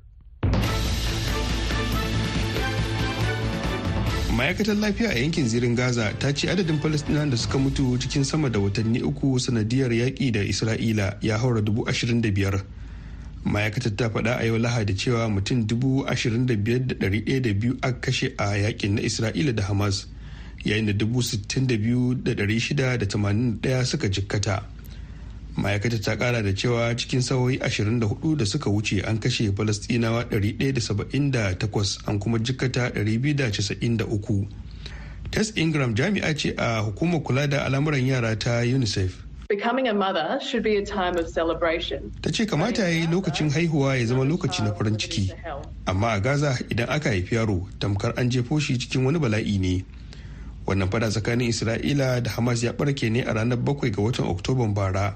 ma'aikatar 4.37 4.77
lafiya 4.77 5.11
a 5.11 5.19
yankin 5.19 5.49
zirin 5.49 5.75
gaza 5.75 6.13
ta 6.21 6.29
ce 6.35 6.49
adadin 6.53 6.77
falastinawan 6.79 7.31
da 7.31 7.37
suka 7.37 7.59
mutu 7.59 7.97
cikin 7.99 8.25
sama 8.25 8.51
da 8.53 8.59
watanni 8.61 9.01
uku 9.03 9.41
sanadiyar 9.41 9.89
yaƙi 9.93 10.31
da 10.33 10.41
isra'ila 10.45 11.17
ya 11.25 11.39
haura 11.39 11.63
dubu 11.65 11.89
ashirin 11.89 12.21
da 12.21 12.29
biyar 12.31 12.61
ma'aikatar 13.45 13.97
ta 13.97 14.09
faɗa 14.13 14.37
a 14.37 14.45
yau 14.45 14.59
lahadi 14.59 14.93
cewa 14.95 15.29
mutum 15.33 15.65
dubu 15.67 16.05
ashirin 16.07 16.47
da 16.47 16.55
biyar 16.57 16.85
da 16.87 16.95
ɗari 16.95 17.25
ɗaya 17.25 17.41
da 17.43 17.53
biyu 17.55 17.79
aka 17.83 18.01
kashe 18.01 18.35
a 18.37 18.45
yaƙin 18.61 18.95
na 18.95 19.01
isra'ila 19.01 19.55
da 19.57 19.63
hamas 19.63 20.07
yayin 20.67 20.87
da 20.87 20.93
dubu 20.93 21.23
sittin 21.23 21.67
da 21.67 21.77
biyu 21.79 22.15
da 22.15 22.35
ɗari 22.35 22.59
shida 22.61 22.99
da 22.99 23.07
tamanin 23.07 23.59
ɗaya 23.63 23.85
suka 23.87 24.09
jikkata 24.11 24.63
ma'aikatar 25.57 26.01
ta 26.05 26.17
kara 26.19 26.43
da 26.43 26.53
cewa 26.53 26.93
cikin 26.99 27.23
sa'o'i 27.23 27.57
24 27.63 28.37
da 28.37 28.45
suka 28.45 28.71
wuce 28.71 29.01
an 29.07 29.19
kashe 29.19 29.53
falastinawa 29.57 30.25
178 30.29 31.99
an 32.09 32.19
kuma 32.19 32.39
jikkata 32.39 32.89
293 32.93 34.47
tess 35.31 35.53
ingram 35.57 35.95
jami'a 35.95 36.35
ce 36.37 36.53
a 36.59 36.83
hukumar 36.85 37.23
kula 37.23 37.47
da 37.49 37.65
al'amuran 37.65 38.05
yara 38.07 38.37
ta 38.37 38.61
unicef 38.67 39.23
Becoming 39.49 39.87
a 39.87 39.95
mother 39.95 40.41
should 40.43 40.65
be 40.65 40.75
a 40.77 40.85
time 40.85 41.15
of 41.17 41.29
celebration. 41.31 42.11
Ta 42.21 42.31
ce 42.35 42.47
kamata 42.51 42.83
ya 42.83 42.89
yi 42.89 43.07
lokacin 43.07 43.47
haihuwa 43.51 43.95
ya 43.97 44.07
zama 44.07 44.25
lokaci 44.25 44.63
na 44.67 44.73
farin 44.75 44.99
ciki, 44.99 45.31
amma 45.87 46.19
a 46.19 46.21
Gaza 46.21 46.59
idan 46.69 46.91
aka 46.91 47.11
haifi 47.15 47.35
yaro 47.39 47.63
tamkar 47.79 48.11
an 48.19 48.29
jefo 48.29 48.59
shi 48.61 48.75
cikin 48.75 49.05
wani 49.07 49.21
bala'i 49.23 49.59
ne. 49.63 49.85
Wannan 50.67 50.91
fada 50.91 51.09
tsakanin 51.09 51.49
isra'ila 51.49 52.21
da 52.23 52.31
hamas 52.31 52.63
ya 52.63 52.73
barke 52.73 53.07
ne 53.11 53.23
a 53.23 53.33
ranar 53.33 53.59
7 53.59 53.91
ga 53.95 54.03
watan 54.03 54.27
oktoban 54.27 54.75
bara 54.75 55.15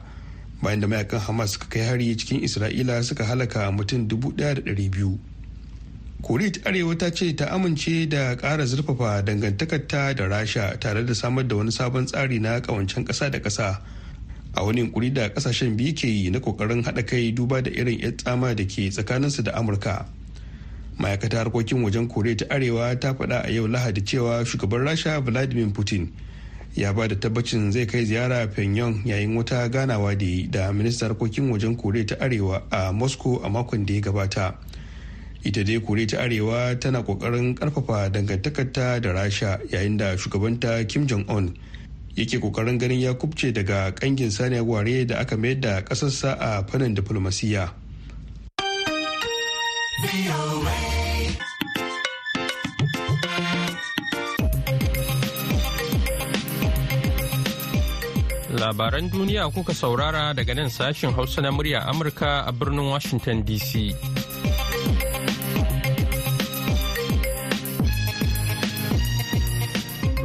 bayan 0.62 0.80
da 0.80 0.86
mayaƙan 0.86 1.20
hamas 1.20 1.52
suka 1.58 1.66
kai 1.68 1.82
hari 1.82 2.14
cikin 2.16 2.40
isra'ila 2.46 3.02
suka 3.02 3.24
halaka 3.24 3.66
mutum 3.74 4.06
1,200 4.06 5.18
koriya 6.22 6.52
ta 6.52 6.60
arewa 6.70 6.94
ta 6.98 7.10
ce 7.10 7.32
ta 7.34 7.50
amince 7.50 8.06
da 8.08 8.36
ƙara 8.36 8.62
zurfafa 8.66 9.24
dangantakarta 9.24 10.14
da 10.14 10.28
rasha 10.28 10.76
tare 10.78 11.02
da 11.04 11.14
samar 11.14 11.44
da 11.48 11.56
wani 11.56 11.70
sabon 11.72 12.06
tsari 12.06 12.38
na 12.38 12.60
ƙawancen 12.60 13.04
ƙasa 13.04 13.30
da 13.32 13.40
ƙasa 13.40 13.80
a 14.54 14.64
wani 14.64 14.80
yunkuri 14.86 15.10
da 15.14 15.28
ƙasashen 15.34 15.76
biyu 15.76 15.94
ke 15.94 16.06
yi 16.06 16.30
na 16.30 16.38
ƙoƙarin 16.38 16.84
haɗa 16.84 17.02
kai 17.06 17.32
duba 17.32 17.62
da 17.62 17.70
irin 17.70 17.98
'yan 17.98 18.16
tsama 18.16 18.54
da 18.54 18.64
ke 18.64 18.90
tsakaninsu 18.92 19.42
da 19.42 19.52
amurka. 19.58 20.06
Ma'aikata 21.00 21.38
harkokin 21.38 21.82
wajen 21.82 22.08
koriya 22.08 22.36
ta 22.36 22.46
arewa 22.54 22.92
ta 23.00 23.14
faɗa 23.14 23.42
a 23.44 23.50
yau 23.50 23.66
lahadi 23.68 24.02
cewa 24.04 24.44
shugaban 24.44 24.84
rasha 24.84 25.20
vladimir 25.20 25.72
putin 25.72 26.12
ya 26.76 26.92
ba 26.92 27.08
da 27.08 27.16
tabbacin 27.16 27.72
zai 27.72 27.86
kai 27.86 28.04
ziyara 28.04 28.46
pyongyang 28.46 29.00
yayin 29.04 29.36
wata 29.36 29.68
ganawa 29.68 30.14
da 30.14 30.26
yi 30.26 30.46
da 30.50 30.72
ministan 30.72 31.08
harkokin 31.08 31.50
wajen 31.50 31.76
koriya 31.76 32.06
ta 32.06 32.16
arewa 32.20 32.62
a 32.70 32.92
moscow 32.92 33.40
a 33.44 33.48
makon 33.48 33.86
da 33.86 33.94
ya 33.94 34.00
gabata 34.00 34.54
ita 35.42 35.64
dai 35.64 35.80
koriya 35.80 36.06
ta 36.06 36.16
arewa 36.20 36.76
tana 36.80 37.00
ƙoƙarin 37.02 37.54
ƙarfafa 37.56 38.12
dangantakarta 38.12 39.00
da 39.00 39.12
rasha 39.12 39.58
yayin 39.72 39.96
da 39.96 40.16
shugabanta 40.16 40.84
kim 40.88 41.06
jong-un 41.06 41.56
yake 42.16 42.38
ƙoƙarin 42.38 42.78
ganin 42.78 43.00
ya 43.00 43.14
kubce 43.14 43.52
daga 43.52 43.90
kangin 43.96 44.30
saniyar 44.30 44.64
ware 44.66 45.04
da 45.06 45.18
aka 45.18 45.36
mayar 45.36 45.60
da 45.60 45.80
kasarsa 45.82 46.36
a 46.38 46.62
fannin 46.68 46.94
diflomasiyya. 46.94 47.72
Labaran 58.50 59.06
duniya 59.10 59.46
kuka 59.54 59.70
saurara 59.74 60.34
daga 60.34 60.54
nan 60.58 60.66
sashin 60.66 61.14
Hausa 61.14 61.38
na 61.40 61.50
murya 61.54 61.86
Amurka 61.86 62.42
a 62.46 62.50
birnin 62.52 62.90
Washington 62.90 63.44
DC. 63.46 63.94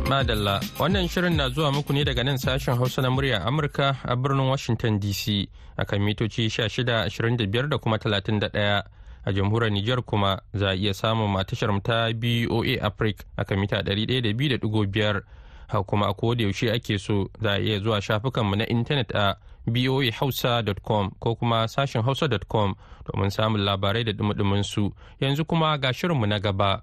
Madalla, 0.10 0.58
wannan 0.82 1.06
shirin 1.08 1.36
na 1.38 1.50
zuwa 1.50 1.72
muku 1.72 1.94
ne 1.94 2.04
daga 2.04 2.24
nan 2.24 2.38
sashen 2.38 2.74
Hausa 2.78 3.02
na 3.02 3.10
murya 3.10 3.46
Amurka 3.46 3.98
a 4.04 4.16
birnin 4.18 4.50
Washington 4.50 4.98
DC 5.00 5.46
akan 5.78 6.00
mitoci 6.02 6.50
1625 6.50 7.70
da 7.70 7.78
kuma 7.78 7.98
31. 8.02 8.82
A 9.26 9.32
jamhuriyar 9.34 9.72
Nijar 9.72 10.02
kuma 10.02 10.42
za 10.54 10.70
a 10.70 10.74
iya 10.76 10.94
samun 10.94 11.30
matashar 11.30 11.70
ta 11.84 12.10
BOA 12.14 12.82
Africa 12.82 13.22
akan 13.38 13.60
mita 13.60 13.82
102.5 13.86 15.22
ha 15.68 15.84
kuma 15.84 16.08
a 16.08 16.14
yaushe 16.44 16.72
ake 16.72 16.98
so 17.00 17.30
za 17.42 17.52
a 17.54 17.60
iya 17.60 17.80
zuwa 17.80 18.02
shafukanmu 18.02 18.56
na 18.56 18.66
intanet 18.68 19.16
a 19.16 19.36
boahausa.com 19.68 21.12
ko 21.20 21.36
kuma 21.36 21.68
sashen 21.68 22.02
hausa.com 22.04 22.76
domin 23.06 23.30
samun 23.30 23.62
labarai 23.62 24.04
da 24.04 24.14
dumudumin 24.14 24.64
su 24.64 24.92
yanzu 25.22 25.46
kuma 25.46 25.78
ga 25.78 25.94
shirinmu 25.94 26.26
na 26.26 26.40
gaba. 26.40 26.82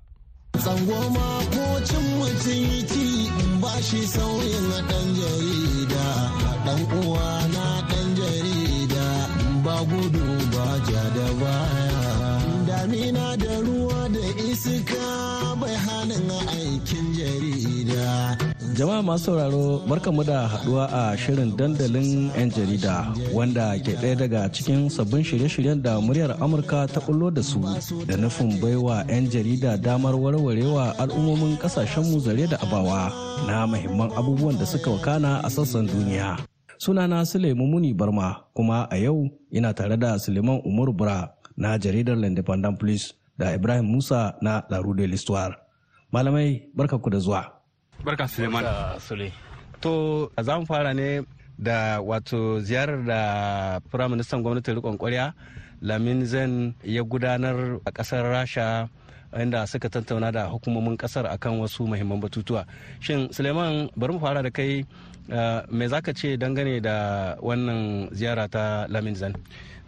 Tsangwama 0.53 1.43
sauyin 4.07 4.67
ɗan 4.89 5.07
jarida, 5.19 6.07
ɗan 6.65 6.81
ɗan 7.91 8.09
jarida 8.19 9.05
ba 9.65 9.75
gudu 9.91 10.25
da. 10.53 11.55
Damina 12.67 13.37
da 13.43 13.53
ruwa 13.67 14.01
da 14.15 14.25
iska 14.51 15.07
bai 15.61 15.75
hannun 15.85 16.31
aikin 16.55 17.07
jarida. 17.19 17.82
Jama'a 18.73 19.03
masu 19.03 19.25
sauraro 19.25 19.79
barkamu 19.89 20.25
da 20.25 20.49
haɗuwa 20.49 20.89
a 20.89 21.17
shirin 21.17 21.53
dandalin 21.57 22.33
'yan 22.33 22.49
jarida 22.51 23.13
wanda 23.33 23.77
ke 23.77 23.93
ɗaya 24.01 24.17
daga 24.17 24.49
cikin 24.49 24.89
sabbin 24.89 25.21
shirye-shiryen 25.21 25.83
da 25.83 26.01
muryar 26.01 26.33
Amurka 26.41 26.89
ta 26.89 27.01
bullo 27.05 27.29
da 27.31 27.43
su 27.43 27.61
da 28.09 28.17
nufin 28.17 28.57
baiwa 28.65 29.05
'yan 29.13 29.29
jarida 29.29 29.77
damar 29.77 30.17
warwarewa 30.17 30.97
al'ummomin 30.99 31.61
ƙasashen 31.61 32.17
zare 32.21 32.49
da 32.49 32.57
abawa 32.65 33.13
na 33.47 33.67
mahimman 33.69 34.09
abubuwan 34.17 34.57
da 34.59 34.65
suka 34.65 34.89
wakana 34.91 35.45
a 35.45 35.51
sassan 35.53 35.85
duniya. 35.87 36.41
Sunana 36.81 37.27
Suleiman 37.29 37.69
Muni 37.69 37.93
Barma 37.93 38.49
kuma 38.57 38.89
a 38.91 38.97
yau 38.97 39.29
ina 39.53 39.75
tare 39.75 39.97
da 40.01 40.17
Suleiman 40.17 40.63
Umar 40.65 40.89
Bura 40.97 41.29
na 41.57 41.77
jaridar 41.77 42.17
L'Independent 42.17 42.79
Police 42.81 43.13
da 43.37 43.53
Ibrahim 43.53 43.85
Musa 43.85 44.35
na 44.41 44.65
La. 44.71 44.81
Malamai 46.13 46.73
barka 46.75 46.97
ku 46.99 47.11
da 47.11 47.19
zuwa. 47.21 47.62
Barka 48.05 48.27
suleiman. 48.29 48.65
To 49.81 50.31
za 50.39 50.59
mu 50.59 50.67
fara 50.67 50.95
ne 50.95 51.23
da 51.59 52.01
wato 52.01 52.61
ziyarar 52.61 53.03
da 53.07 53.21
firaministan 53.91 54.43
gwamnatin 54.43 54.75
rikon 54.75 54.99
kwarya 54.99 55.33
lamin 55.83 56.27
zen 56.27 56.75
ya 56.85 57.03
gudanar 57.03 57.79
a 57.85 57.91
ƙasar 57.91 58.23
rasha 58.31 58.89
inda 59.41 59.67
suka 59.67 59.89
tattauna 59.89 60.31
da 60.33 60.47
hukumomin 60.47 60.97
ƙasar 60.97 61.27
akan 61.27 61.59
wasu 61.61 61.87
muhimman 61.87 62.21
batutuwa. 62.21 62.67
Shin 63.01 63.33
suleiman 63.33 63.91
bari 63.97 64.13
mu 64.13 64.21
fara 64.21 64.43
da 64.43 64.51
kai 64.51 64.85
me 65.71 65.87
zaka 65.89 66.13
ce 66.15 66.37
dangane 66.37 66.81
da 66.83 67.37
wannan 67.43 68.11
ziyara 68.15 68.49
ta 68.49 68.87
lamin 68.89 69.15
zen? 69.15 69.35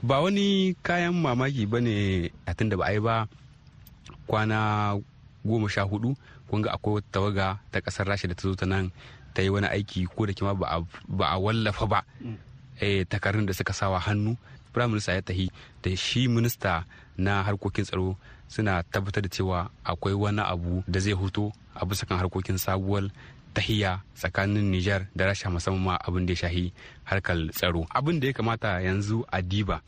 Ba 0.03 0.21
wani 0.21 0.75
kayan 0.83 1.15
mamaki 1.15 1.67
ba 1.67 1.81
ne 1.81 2.31
a 2.47 2.55
tun 2.55 2.69
da 2.69 2.77
ba 2.77 2.85
a 2.87 2.93
yi 2.93 3.01
ba. 3.01 3.27
Kwana 4.27 4.97
goma 5.45 5.69
sha 5.69 5.83
huɗu 5.83 6.17
kun 6.51 6.63
ga 6.63 6.73
akwai 6.73 7.03
tawaga 7.13 7.59
ta 7.71 7.81
ƙasar 7.81 8.07
rasha 8.07 8.29
da 8.29 8.35
ta 8.35 8.43
zo 8.43 8.55
ta 8.55 8.67
nan 8.67 8.91
ta 9.35 9.43
yi 9.43 9.49
wani 9.51 9.67
aiki 9.67 10.07
ko 10.07 10.27
da 10.27 10.33
kima 10.33 10.55
ba 10.55 11.27
a 11.29 11.39
wallafa 11.39 11.87
ba 11.87 12.01
takarun 13.09 13.47
da 13.47 13.53
suka 13.55 13.73
sawa 13.73 13.99
hannu 14.01 14.37
prime 14.73 14.89
minister 14.91 15.15
ya 15.15 15.23
tahi 15.23 15.51
da 15.83 15.95
shi 15.97 16.29
minista 16.29 16.85
na 17.19 17.43
harkokin 17.47 17.85
tsaro 17.85 18.17
suna 18.49 18.83
tabbatar 18.83 19.23
da 19.23 19.29
cewa 19.29 19.71
akwai 19.85 20.15
wani 20.15 20.41
abu 20.43 20.83
da 20.89 21.01
zai 21.01 21.13
huto 21.15 21.53
a 21.75 21.87
bisa 21.87 22.07
kan 22.07 22.19
harkokin 22.19 22.59
sabuwar 22.59 23.11
tahiya 23.55 24.03
tsakanin 24.19 24.67
Nijar 24.71 25.07
da 25.15 25.27
Rasha 25.31 25.51
musamman 25.51 25.99
abin 26.03 26.27
da 26.27 26.33
ya 26.35 26.37
shahi 26.51 26.73
harkar 27.07 27.39
tsaro. 27.55 27.87
Abin 27.95 28.19
da 28.21 28.27
ya 28.27 28.33
kamata 28.35 28.81
yanzu 28.83 29.23
a 29.31 29.39
diba 29.43 29.81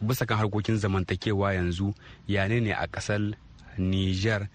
bisa 0.00 0.24
kan 0.26 0.38
harkokin 0.40 0.80
zamantakewa 0.80 1.52
yanzu 1.54 1.92
yane 2.28 2.60
ne 2.60 2.72
a 2.72 2.86
ƙasar 2.88 3.36
Nijar 3.78 4.48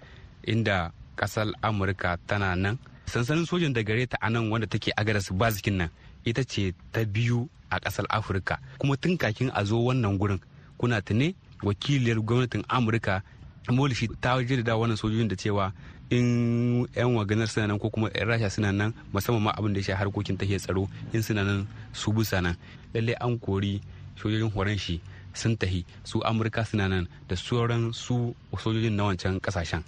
inda 0.48 0.92
ƙasar 1.16 1.52
Amurka 1.62 2.18
tana 2.28 2.56
nan. 2.56 2.78
Sansanin 3.06 3.46
sojin 3.46 3.74
da 3.74 3.82
gare 3.84 4.08
ta 4.08 4.18
a 4.22 4.30
nan 4.30 4.50
wanda 4.50 4.68
take 4.68 4.92
agaras 4.98 5.30
bazikin 5.32 5.78
nan 5.78 5.90
ita 6.26 6.44
ce 6.44 6.74
ta 6.92 7.04
biyu 7.06 7.50
a 7.70 7.80
ƙasar 7.80 8.06
Afirka. 8.10 8.58
Kuma 8.80 8.98
tun 8.98 9.18
kakin 9.18 9.52
a 9.54 9.66
zo 9.66 9.78
wannan 9.84 10.18
gurin 10.18 10.40
kuna 10.78 11.02
tune 11.02 11.36
wakiliyar 11.64 12.20
gwamnatin 12.22 12.64
Amurka 12.70 13.22
Molishi 13.70 14.08
ta 14.22 14.38
da 14.42 14.78
wannan 14.78 14.98
sojojin 14.98 15.28
da 15.28 15.36
cewa 15.36 15.74
in 16.10 16.86
'yan 16.94 17.18
waganar 17.18 17.50
suna 17.50 17.66
nan 17.68 17.80
ko 17.82 17.90
kuma 17.90 18.14
'yan 18.14 18.28
rasha 18.30 18.50
suna 18.54 18.70
nan 18.72 18.94
musamman 19.14 19.50
ma 19.50 19.52
abin 19.58 19.74
da 19.74 19.82
ya 19.82 19.98
harkokin 19.98 20.38
tahiyar 20.38 20.62
tsaro 20.62 20.86
in 21.14 21.24
suna 21.26 21.42
nan 21.44 21.66
su 21.94 22.14
busa 22.14 22.42
nan 22.46 22.54
lalle 22.94 23.18
an 23.18 23.40
kori 23.42 23.82
sojojin 24.22 24.54
horon 24.54 24.78
shi 24.78 25.02
sun 25.34 25.58
tahi 25.58 25.82
su 26.06 26.22
amurka 26.22 26.62
suna 26.66 26.88
nan 26.88 27.08
da 27.28 27.36
sauran 27.36 27.90
su 27.94 28.36
sojojin 28.54 28.94
na 28.96 29.04
wancan 29.10 29.42
ƙasashen 29.42 29.82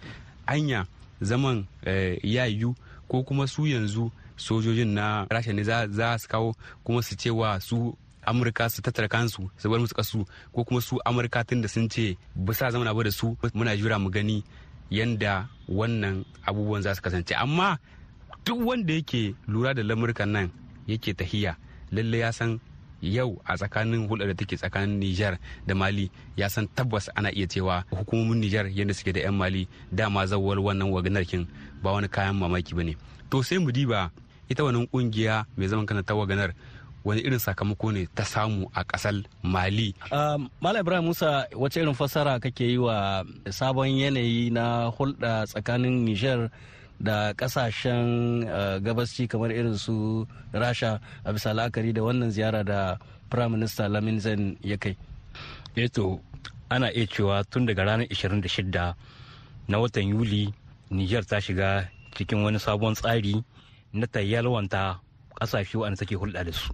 anya 0.48 0.86
zaman 1.22 1.66
ya 2.24 2.46
yiwu 2.46 2.75
ko 3.08 3.24
kuma 3.24 3.48
su 3.48 3.66
yanzu 3.68 4.12
sojojin 4.38 4.94
na 4.94 5.25
rasha 5.30 5.54
ne 5.54 5.63
za 5.63 6.18
su 6.20 6.27
kawo 6.27 6.56
kuma 6.84 7.01
su 7.01 7.16
cewa 7.16 7.60
su 7.62 7.98
amurka 8.25 8.70
su 8.70 8.82
tattara 8.82 9.08
kansu 9.08 9.50
su 9.58 9.70
bar 9.70 9.80
musu 9.80 9.96
kasu 9.96 10.25
ko 10.54 10.63
kuma 10.63 10.82
su 10.82 11.00
amurka 11.06 11.44
tun 11.44 11.62
da 11.62 11.68
sun 11.68 11.89
ce 11.89 12.18
bisa 12.36 12.70
zama 12.72 12.94
ba 12.94 13.04
da 13.04 13.12
su 13.12 13.38
muna 13.54 13.75
jira 13.77 13.98
mu 14.00 14.10
gani 14.10 14.44
yanda 14.89 15.48
wannan 15.68 16.25
abubuwan 16.46 16.82
za 16.82 16.96
su 16.96 17.01
kasance. 17.01 17.36
Amma 17.36 17.77
duk 18.46 18.60
wanda 18.68 18.94
yake 18.94 19.36
lura 19.48 19.74
da 19.74 19.84
lamurkan 19.84 20.30
nan 20.30 20.50
yake 20.88 21.13
tahiya 21.13 21.56
lalle 21.92 22.18
ya 22.20 22.32
san 22.34 22.60
yau 23.01 23.42
a 23.46 23.56
tsakanin 23.58 24.08
hulɗar 24.10 24.27
da 24.27 24.34
take 24.34 24.58
tsakanin 24.58 25.00
Nijar 25.00 25.38
da 25.68 25.75
Mali 25.75 26.12
ya 26.36 26.50
san 26.50 26.68
tabbas 26.68 27.10
ana 27.16 27.30
iya 27.32 27.48
cewa 27.48 27.84
hukumomin 27.92 28.39
Nijar 28.39 28.66
yadda 28.70 28.94
suke 28.94 29.13
da 29.13 29.20
'yan 29.22 29.36
Mali 29.36 29.68
dama 29.92 30.25
zawar 30.25 30.60
wannan 30.60 30.92
waganarkin 30.92 31.48
ba 31.84 31.92
wani 31.92 32.08
kayan 32.10 32.36
mamaki 32.36 32.74
ba 32.75 32.84
ne. 32.84 32.96
To 33.30 33.44
sai 33.44 33.58
mu 33.60 33.72
diba 33.72 34.10
ita 34.50 34.63
wannan 34.63 34.88
ƙungiya 34.88 35.46
mai 35.58 35.68
zaman 35.68 35.86
kana 35.86 36.04
ta 36.04 36.16
waganar 36.16 36.54
wani 37.08 37.22
irin 37.24 37.39
sakamako 37.39 37.92
ne 37.92 38.08
ta 38.16 38.24
samu 38.27 38.68
a 38.75 38.84
ƙasar 38.84 39.24
mali 39.44 39.96
malam 40.60 40.82
ibrahim 40.84 41.06
musa 41.08 41.48
wace 41.56 41.80
irin 41.80 41.96
fassara 41.96 42.39
kake 42.39 42.68
yi 42.68 42.77
wa 42.77 43.24
sabon 43.50 43.88
yanayi 43.96 44.51
na 44.51 44.92
hulɗa 44.92 45.48
tsakanin 45.48 46.04
niger 46.04 46.50
da 47.00 47.34
ƙasashen 47.34 48.42
gabasci 48.84 49.27
kamar 49.27 49.51
irin 49.51 49.77
su 49.77 50.25
rasha 50.54 51.00
a 51.24 51.34
bisa 51.34 51.54
la'akari 51.54 51.94
da 51.94 52.01
wannan 52.01 52.32
ziyara 52.32 52.63
da 52.66 52.98
prime 53.30 53.51
minister 53.58 53.89
lamin 53.89 54.20
zan 54.20 54.58
ya 54.62 54.77
kai. 54.77 54.98
Eto 55.75 56.20
ana 56.70 56.89
iya 56.92 57.06
cewa 57.08 57.44
tun 57.46 57.66
daga 57.66 57.84
ranar 57.86 58.08
26 58.10 58.96
na 59.68 59.77
watan 59.80 60.08
yuli 60.10 60.54
niger 60.89 61.24
ta 61.25 61.39
shiga 61.39 61.89
cikin 62.16 62.44
wani 62.44 62.58
sabon 62.60 62.96
tsari 62.96 63.44
na 63.94 64.08
ta 64.08 64.20
yalwanta 64.20 65.00
ƙasashe 65.38 65.77
wanda 65.77 65.98
take 65.98 66.16
hulɗa 66.18 66.44
da 66.46 66.51
su. 66.51 66.74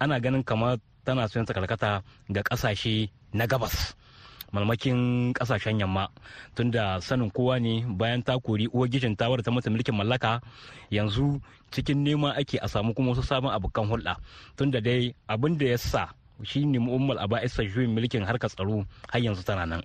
Ana 0.00 0.20
ganin 0.20 0.42
kamar 0.44 0.78
tana 1.04 1.28
son 1.28 1.44
ta 1.44 1.52
karkata 1.52 2.02
ga 2.32 2.42
ƙasashe 2.42 3.10
na 3.32 3.46
gabas. 3.46 3.94
Malmakin 4.52 5.32
ƙasashen 5.34 5.80
yamma. 5.80 6.08
Tunda 6.54 7.00
sanin 7.00 7.30
kowa 7.30 7.58
ne 7.60 7.84
bayan 7.88 8.22
ta 8.22 8.38
kori 8.38 8.68
uwar 8.68 8.88
gijin 8.88 9.16
ta 9.16 9.28
wadda 9.28 9.42
ta 9.42 9.50
mata 9.50 9.70
mulkin 9.70 9.96
mallaka 9.96 10.40
yanzu 10.90 11.40
cikin 11.72 12.04
nema 12.04 12.36
ake 12.36 12.58
a 12.62 12.68
samu 12.68 12.94
kuma 12.94 13.10
wasu 13.16 13.22
sabon 13.24 13.50
abokan 13.52 13.88
hulɗa. 13.88 14.16
Tunda 14.56 14.80
dai 14.80 15.14
abin 15.28 15.58
da 15.58 15.66
ya 15.66 15.78
sa 15.78 16.08
shi 16.42 16.66
ne 16.66 16.78
mu'ammal 16.78 17.18
a 17.22 17.26
ba'isa 17.30 17.62
juyin 17.64 17.94
mulkin 17.94 18.24
harkar 18.26 18.50
tsaro 18.50 18.84
har 19.12 19.20
yanzu 19.22 19.42
tana 19.44 19.66
nan. 19.66 19.82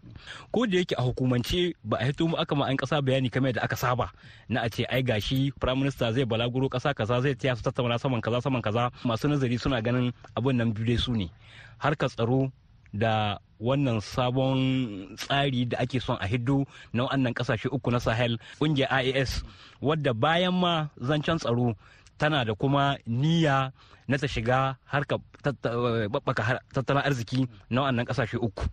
Ko 0.51 0.65
da 0.65 0.77
yake 0.81 0.95
a 0.97 1.01
hukumance 1.05 1.74
ba 1.83 1.97
a 2.01 2.05
hito 2.05 2.27
mu 2.27 2.36
aka 2.38 2.55
ma 2.55 2.65
an 2.65 2.77
kasa 2.77 3.01
bayani 3.01 3.29
kamar 3.31 3.53
da 3.53 3.62
aka 3.62 3.75
saba 3.75 4.12
na 4.50 4.62
a 4.65 4.69
ce 4.69 4.83
ai 4.89 5.03
gashi 5.03 5.51
prime 5.59 5.79
minister 5.79 6.12
zai 6.13 6.25
balaguro 6.25 6.69
kasa 6.69 6.93
kaza 6.93 7.21
zai 7.21 7.36
taya 7.36 7.55
su 7.55 7.62
tattauna 7.63 8.00
saman 8.00 8.21
kaza 8.21 8.41
saman 8.41 8.62
kaza. 8.62 8.89
Masu 9.05 9.27
nazari 9.29 9.57
suna 9.59 9.81
ganin 9.81 10.12
abin 10.36 10.57
nan 10.57 10.74
biyu 10.74 10.97
su 10.97 11.13
ne. 11.13 11.29
Harkar 11.77 12.09
tsaro 12.09 12.51
da 12.94 13.38
wannan 13.60 14.01
sabon 14.01 14.60
tsari 15.17 15.65
da 15.65 15.77
ake 15.79 16.00
son 16.00 16.17
a 16.22 16.27
hiddo 16.27 16.65
na 16.94 17.03
wannan 17.10 17.34
ƙasashe 17.34 17.70
uku 17.72 17.91
na 17.91 18.00
sahel 18.00 18.38
ƙungiyar 18.60 19.03
ias 19.06 19.44
wadda 19.82 20.13
bayan 20.13 20.53
ma 20.53 20.89
zancen 21.01 21.38
tsaro 21.39 21.74
tana 22.17 22.45
da 22.45 22.53
kuma 22.55 22.97
niyya 23.07 23.71
na 24.07 24.17
ta 24.17 24.27
shiga 24.27 24.75
harka 24.88 25.17
babbaka 26.09 26.59
tattalin 26.74 27.03
arziki 27.03 27.47
na 27.69 27.81
wannan 27.81 28.05
ƙasashe 28.07 28.39
uku. 28.39 28.63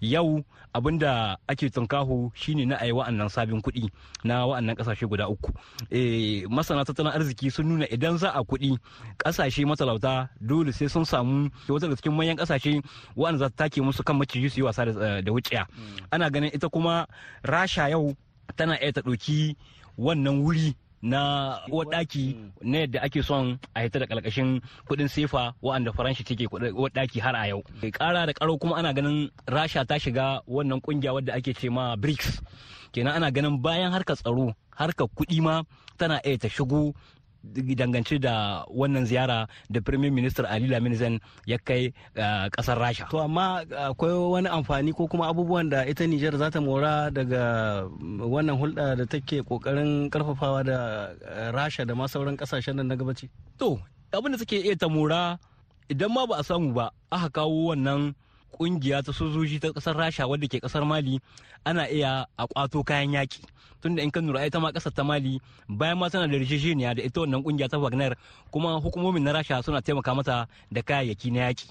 Yau 0.00 0.42
abin 0.74 0.98
da 0.98 1.36
ake 1.48 1.70
tunkaho 1.70 2.30
shine 2.34 2.66
na 2.66 2.76
ayi 2.82 2.90
wa'annan 2.92 3.30
sabin 3.30 3.62
kuɗi 3.62 3.86
na 4.24 4.42
wa'annan 4.46 4.74
ƙasashe 4.76 5.06
guda 5.06 5.28
uku. 5.30 5.50
Masana 6.50 6.84
tattalin 6.84 7.14
arziki 7.14 7.50
sun 7.50 7.68
nuna 7.68 7.86
idan 7.90 8.18
za 8.18 8.30
a 8.34 8.42
kuɗi 8.42 8.74
ƙasashe 9.22 9.62
matalauta 9.66 10.28
dole 10.40 10.72
sai 10.72 10.88
sun 10.88 11.04
samu 11.04 11.48
wata 11.68 11.88
da 11.88 11.94
cikin 11.96 12.12
manyan 12.12 12.36
ƙasashe 12.36 12.82
wa'anda 13.16 13.38
za 13.38 13.48
ta 13.54 13.64
take 13.68 13.80
musu 13.82 14.02
kan 14.04 14.18
maciji 14.18 14.50
su 14.50 14.60
yi 14.60 14.66
wasa 14.66 14.84
da 15.22 15.30
wuciya 15.32 15.66
ana 16.10 16.30
ganin 16.30 16.50
ita 16.52 16.68
kuma 16.68 17.06
rasha 17.46 17.88
yau 17.90 18.14
tana 18.56 18.74
iya 18.82 18.92
ta 18.92 19.00
ɗauki 19.00 19.54
wannan 19.98 20.42
wuri 20.42 20.74
na 21.02 21.58
wadaki 21.68 22.36
na 22.62 22.78
yadda 22.86 23.02
ake 23.02 23.22
son 23.22 23.58
a 23.74 23.80
hita 23.82 23.98
da 23.98 24.06
kalkashin 24.06 24.60
kuɗin 24.86 25.08
sefa 25.08 25.54
wa'anda 25.62 25.92
faranshi 25.92 26.24
take 26.24 26.46
wadaki 26.50 27.20
har 27.20 27.34
a 27.36 27.48
yau. 27.48 27.62
Kara 27.92 28.26
da 28.26 28.32
karo 28.32 28.58
kuma 28.58 28.76
ana 28.76 28.94
ganin 28.94 29.30
rasha 29.46 29.84
ta 29.84 29.98
shiga 29.98 30.40
wannan 30.46 30.80
ƙungiya 30.80 31.12
wadda 31.14 31.34
ake 31.34 31.54
ce 31.58 31.68
ma 31.68 31.96
brics. 31.96 32.40
Kenan 32.92 33.16
ana 33.16 33.30
ganin 33.32 33.58
bayan 33.62 33.92
harkar 33.92 34.16
tsaro 34.16 34.54
harkar 34.78 35.08
kuɗi 35.10 35.42
ma 35.42 35.62
tana 35.98 36.20
iya 36.24 36.38
ta 36.38 36.48
shigo 36.48 36.94
dangance 37.76 38.18
da 38.18 38.64
wannan 38.70 39.04
ziyara 39.06 39.46
da 39.70 39.80
premier 39.80 40.10
minister 40.10 40.46
ali 40.46 40.68
lamin 40.68 40.94
zan 40.94 41.20
ya 41.46 41.58
kai 41.58 41.92
ƙasar 42.50 42.78
rasha. 42.78 43.08
To 43.10 43.18
amma 43.20 43.64
akwai 43.70 44.14
wani 44.30 44.48
amfani 44.48 44.92
ko 44.94 45.06
kuma 45.06 45.28
abubuwan 45.28 45.68
da 45.70 45.82
ita 45.86 46.06
nijar 46.06 46.36
za 46.38 46.50
ta 46.50 46.60
mora 46.60 47.10
daga 47.10 47.84
wannan 48.22 48.58
hulɗa 48.58 48.96
da 48.96 49.04
take 49.06 49.42
ƙoƙarin 49.42 50.10
karfafawa 50.10 50.64
da 50.64 50.78
rasha 51.52 51.84
da 51.86 51.94
ma 51.94 52.06
sauran 52.06 52.36
ƙasashen 52.36 52.76
nan 52.76 52.88
na 52.88 52.94
gabaci? 52.96 53.28
To 53.58 53.78
abin 54.12 54.32
da 54.32 54.38
suke 54.38 54.56
iya 54.60 54.76
ta 54.76 54.88
mora 54.88 55.38
idan 55.88 56.12
ma 56.12 56.26
ba 56.26 56.36
a 56.40 56.44
samu 56.44 56.72
ba 56.72 56.90
aka 57.10 57.28
kawo 57.42 57.72
wannan 57.74 58.14
ƙungiya 58.52 59.02
ta 59.02 59.12
sojoji 59.12 59.58
ta 59.60 59.72
ƙasar 59.72 59.96
rasha 59.96 60.28
wadda 60.28 60.46
ke 60.48 60.60
ƙasar 60.60 60.84
mali 60.84 61.18
ana 61.64 61.88
iya 61.88 62.26
a 62.38 62.46
kwato 62.46 62.84
kayan 62.84 63.12
yaki 63.16 63.40
tunda 63.82 64.02
in 64.02 64.10
kan 64.10 64.22
lura 64.26 64.46
ita 64.46 64.60
ma 64.60 64.70
ƙasar 64.72 64.94
ta 64.94 65.02
mali 65.04 65.40
bayan 65.68 65.98
ma 65.98 66.08
tana 66.08 66.28
da 66.30 66.38
rijijiniya 66.38 66.94
da 66.94 67.02
ita 67.02 67.20
wannan 67.20 67.42
ƙungiya 67.42 67.68
ta 67.68 67.78
wagner 67.78 68.14
kuma 68.50 68.78
hukumomin 68.80 69.22
na 69.22 69.32
rasha 69.32 69.62
suna 69.62 69.82
taimaka 69.82 70.14
mata 70.14 70.46
da 70.70 70.80
kayayyaki 70.82 71.30
na 71.34 71.50
yaki 71.50 71.66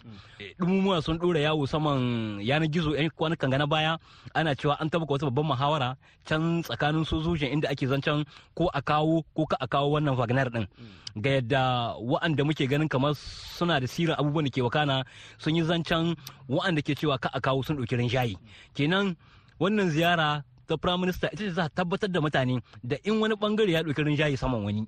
dumumuwa 0.59 1.01
sun 1.01 1.17
dora 1.17 1.39
yawo 1.39 1.65
saman 1.67 2.39
yanar 2.43 2.67
gizo 2.67 2.91
yan 2.95 3.09
kwanukan 3.15 3.49
gana 3.49 3.67
baya 3.67 3.97
ana 4.35 4.55
cewa 4.55 4.75
an 4.79 4.89
tabbaka 4.89 5.13
wata 5.13 5.25
babban 5.31 5.45
muhawara 5.55 5.95
can 6.27 6.61
tsakanin 6.63 7.05
sojojin 7.07 7.49
inda 7.55 7.69
ake 7.71 7.87
zancen 7.87 8.25
ko 8.53 8.67
a 8.73 8.81
kawo 8.81 9.23
ko 9.33 9.45
ka 9.47 9.55
a 9.59 9.67
kawo 9.67 9.95
wannan 9.95 10.17
wagner 10.19 10.49
din 10.51 10.67
ga 11.15 11.29
yadda 11.39 11.61
wa'anda 11.99 12.43
muke 12.43 12.67
ganin 12.67 12.87
kamar 12.87 13.15
suna 13.15 13.79
da 13.79 13.87
sirin 13.87 14.15
abubuwan 14.15 14.45
da 14.45 14.51
ke 14.51 14.61
wakana 14.63 15.03
sun 15.37 15.55
yi 15.55 15.63
zancen 15.63 16.15
wa'anda 16.47 16.81
ke 16.81 16.95
cewa 16.95 17.19
ka 17.19 17.29
a 17.33 17.39
kawo 17.41 17.63
sun 17.63 17.77
ɗauki 17.77 17.95
rinjaye. 17.99 18.35
Kenan 18.73 19.15
wannan 19.59 19.89
ziyara 19.91 20.43
ta 20.71 20.77
prime 20.79 21.11
ita 21.11 21.27
ce 21.35 21.51
za 21.51 21.67
ta 21.67 21.83
tabbatar 21.83 22.07
da 22.09 22.19
mutane 22.23 22.63
da 22.83 22.95
in 23.03 23.19
wani 23.19 23.35
ɓangare 23.35 23.71
ya 23.71 23.83
ɗauki 23.83 24.03
rinjaye 24.07 24.37
saman 24.39 24.63
wani 24.63 24.87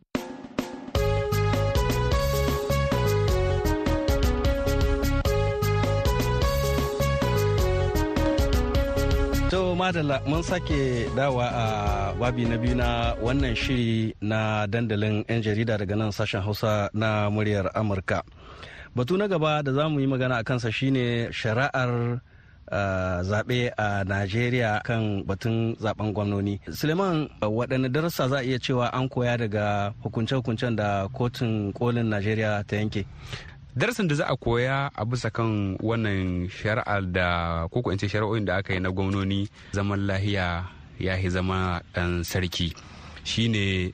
To 9.53 9.75
madalla 9.77 10.17
mun 10.25 10.41
sake 10.41 11.05
dawa 11.13 11.45
a 11.45 11.65
babi 12.17 12.41
na 12.49 12.57
biyu 12.57 12.73
na 12.73 13.13
wannan 13.21 13.53
shiri 13.53 14.09
na 14.17 14.65
dandalin 14.65 15.21
'yan 15.29 15.45
jarida 15.45 15.77
daga 15.77 15.93
nan 15.93 16.09
sashen 16.09 16.41
hausa 16.41 16.89
na 16.97 17.29
muryar 17.29 17.69
Amurka. 17.77 18.25
Batu 18.97 19.13
na 19.13 19.29
gaba 19.29 19.61
da 19.61 19.69
za 19.69 19.85
mu 19.93 20.01
yi 20.01 20.07
magana 20.09 20.41
a 20.41 20.43
kansa 20.43 20.71
shine 20.73 21.29
shari'ar 21.29 22.17
zaɓe 23.23 23.71
a 23.77 24.03
Najeriya 24.03 24.81
kan 24.83 25.23
batun 25.25 25.75
zaɓen 25.79 26.13
gwamnoni. 26.13 26.59
Suleiman 26.71 27.29
waɗanne 27.41 27.89
darasa 27.91 28.27
za 28.29 28.37
a 28.37 28.43
iya 28.43 28.59
cewa 28.59 28.87
an 28.93 29.09
koya 29.09 29.37
daga 29.37 29.93
hukunce-hukuncen 30.03 30.75
da 30.75 31.07
kotun 31.13 31.73
kolin 31.73 32.09
Najeriya 32.09 32.63
ta 32.67 32.75
yanke? 32.75 33.05
darasin 33.75 34.07
da 34.07 34.15
za 34.15 34.25
a 34.29 34.35
koya 34.37 34.91
a 34.95 35.05
bisa 35.05 35.29
kan 35.33 35.77
wannan 35.81 36.45
shari'ar 36.49 37.01
da 37.11 37.27
koko 37.73 37.89
in 37.89 37.97
ce 37.97 38.05
shari'o'in 38.07 38.45
da 38.45 38.57
aka 38.61 38.73
yi 38.73 38.79
na 38.79 38.91
gwamnoni 38.91 39.49
zaman 39.73 40.05
lahiya 40.05 40.63
ya 40.99 41.17
yi 41.17 41.29
zama 41.29 41.81
dan 41.93 42.21
sarki 42.23 42.73
shine 43.23 43.93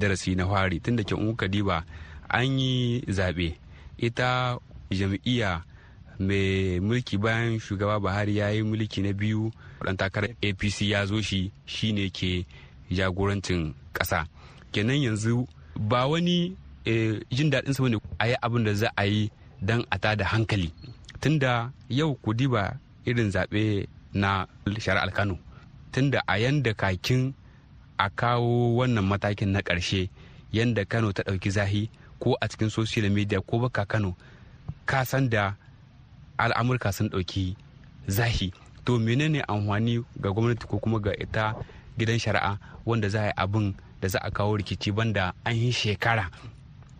darasi 0.00 0.32
na 0.34 0.48
fari 0.48 0.80
tun 0.80 0.96
da 0.96 1.04
ke 1.04 1.48
diba 1.48 1.84
an 2.30 2.58
yi 2.58 3.04
zaɓe 3.04 3.52
ita 3.98 4.56
jam'iyya 4.90 5.60
mai 6.26 6.80
mulki 6.80 7.18
bayan 7.18 7.58
shugaba 7.60 8.00
buhari 8.00 8.36
ya 8.36 8.48
yi 8.50 8.62
mulki 8.62 9.02
na 9.02 9.12
biyu 9.12 9.50
dan 9.84 9.96
takarar 9.96 10.30
apc 10.42 10.80
ya 10.88 11.06
zo 11.06 11.20
shi 11.20 11.52
shine 11.66 12.10
ke 12.10 12.46
jagorancin 12.90 13.74
ƙasa. 13.92 14.26
Kenan 14.72 15.02
yanzu 15.02 15.46
ba 15.78 16.06
wani 16.06 16.56
jin 17.30 17.50
daɗin 17.50 17.74
sa 17.74 17.84
a 18.18 18.26
yi 18.28 18.34
abin 18.42 18.64
da 18.64 18.74
za 18.74 18.88
a 18.96 19.04
yi 19.06 19.30
don 19.60 19.84
a 19.90 19.98
tada 19.98 20.24
hankali. 20.24 20.72
Tunda 21.20 21.72
yau 21.88 22.14
ku 22.22 22.34
diba 22.34 22.78
irin 23.06 23.30
zaɓe 23.30 23.86
na 24.14 24.46
shari'ar 24.78 25.10
kano 25.12 25.38
tunda 25.92 26.22
a 26.26 26.38
yanda 26.38 26.74
kakin 26.74 27.34
a 27.98 28.10
kawo 28.10 28.76
wannan 28.76 29.04
matakin 29.04 29.52
na 29.52 29.60
ƙarshe 29.62 30.08
yanda 30.52 30.84
kano 30.84 31.12
ta 31.12 31.22
ɗauki 31.22 31.50
zahi 31.50 31.88
ko 32.18 32.36
a 32.40 32.48
cikin 32.48 32.70
social 32.70 33.08
media 33.10 33.40
ko 33.40 33.58
baka 33.58 33.84
kano 33.86 34.16
ka 34.86 35.04
san 35.04 35.28
da 35.28 35.54
al'amurka 36.44 36.92
sun 36.92 37.08
ɗauki 37.08 37.56
zahi. 38.08 38.52
To 38.84 38.98
menene 38.98 39.42
amfani 39.48 40.02
ga 40.20 40.30
gwamnati 40.30 40.66
ko 40.66 40.78
kuma 40.78 40.98
ga 40.98 41.12
ita 41.14 41.54
gidan 41.98 42.18
shari'a 42.18 42.58
wanda 42.86 43.08
za 43.08 43.20
a 43.22 43.26
yi 43.26 43.32
abin 43.36 43.74
da 44.00 44.08
za 44.08 44.18
a 44.18 44.30
kawo 44.30 44.56
rikici 44.56 44.90
banda 44.92 45.32
an 45.44 45.54
yi 45.56 45.72
shekara 45.72 46.30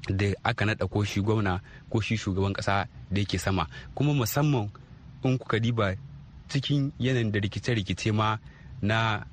da 0.09 0.27
aka 0.45 0.65
naɗa 0.65 0.87
ko 0.91 1.05
shi 1.05 1.21
gwamna 1.21 1.61
ko 1.91 2.01
shi 2.01 2.17
shugaban 2.17 2.53
ƙasa 2.53 2.87
da 3.11 3.21
yake 3.21 3.39
sama? 3.39 3.67
Kuma 3.95 4.15
musamman 4.15 4.71
in 5.25 5.39
kuka 5.39 5.59
diba 5.59 5.97
cikin 6.49 6.93
yanayin 6.99 7.33
da 7.33 7.41
rikice-rikice 7.41 8.13
ma 8.15 8.39
na 8.83 9.25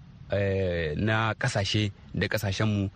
na 0.95 1.33
ƙasashe 1.33 1.91
da 2.13 2.27
kasashenmu 2.27 2.89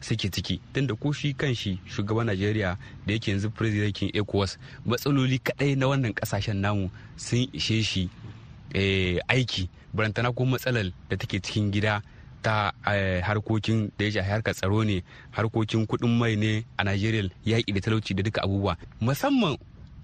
suke 0.00 0.30
ciki. 0.30 0.60
Tunda 0.72 0.94
ko 0.94 1.12
shi 1.12 1.34
kan 1.34 1.54
shi 1.54 1.78
shugaban 1.86 2.26
najeriya 2.26 2.76
da 3.06 3.12
yake 3.12 3.30
yanzu 3.30 3.50
presidentin 3.50 4.10
ecowas 4.14 4.58
matsaloli 4.86 5.38
kadai 5.38 5.76
na 5.76 5.86
wannan 5.86 6.12
ƙasashen 6.14 6.56
namu 6.60 6.90
sun 7.16 7.46
ishe 7.52 7.82
shi 7.82 8.10
aiki. 9.28 9.68
Barantana 9.94 10.32
ko 10.32 10.44
matsalar 10.44 10.92
da 11.08 11.16
take 11.16 11.40
cikin 11.42 11.70
gida 11.70 12.02
ta 12.42 12.72
harkokin 13.22 13.90
da 13.98 14.04
ya 14.04 14.10
shafi 14.10 14.30
harkar 14.30 14.54
tsaro 14.54 14.82
ne 14.84 15.02
harkokin 15.32 15.86
kuɗin 15.86 16.18
mai 16.18 16.36
ne 16.36 16.64
a 16.78 16.84
Najeriya 16.84 17.28
yaƙi 17.44 17.72
da 17.74 17.80
talauci 17.80 18.14
da 18.14 18.22
duka 18.22 18.40
abubuwa. 18.42 18.76
Musamman 19.00 19.56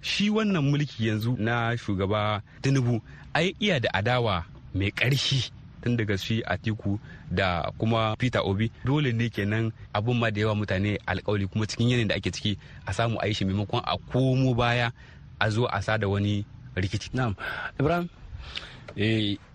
shi 0.03 0.31
wannan 0.31 0.63
mulki 0.65 1.07
yanzu 1.09 1.37
na 1.39 1.77
shugaba 1.77 2.43
Tinubu 2.63 3.01
ai 3.35 3.55
iya 3.61 3.81
da 3.81 3.89
adawa 3.95 4.45
mai 4.75 4.91
ƙarfi. 4.91 5.51
Tun 5.87 5.95
daga 5.97 6.19
shi 6.19 6.43
Atiku 6.43 6.99
da 7.31 7.71
kuma 7.79 8.19
Peter 8.19 8.43
Obi 8.43 8.67
dole 8.83 9.15
ne 9.15 9.31
kenan 9.31 9.71
abun 9.95 10.19
ma 10.19 10.31
da 10.35 10.41
yawa 10.43 10.59
mutane 10.59 10.99
alkawali 11.07 11.47
kuma 11.47 11.63
cikin 11.71 11.95
yanayin 11.95 12.09
da 12.11 12.19
ake 12.19 12.35
ciki 12.35 12.59
a 12.87 12.91
samu 12.93 13.23
a 13.23 13.27
yi 13.31 13.35
shi 13.39 13.45
maimakon 13.47 13.79
a 13.87 13.95
komo 14.11 14.51
baya 14.59 14.91
a 15.39 15.47
zo 15.51 15.65
a 15.71 15.79
sada 15.83 16.09
wani 16.11 16.43
rikici. 16.75 17.15
Na'am. 17.15 17.37
Ibrahim 17.79 18.09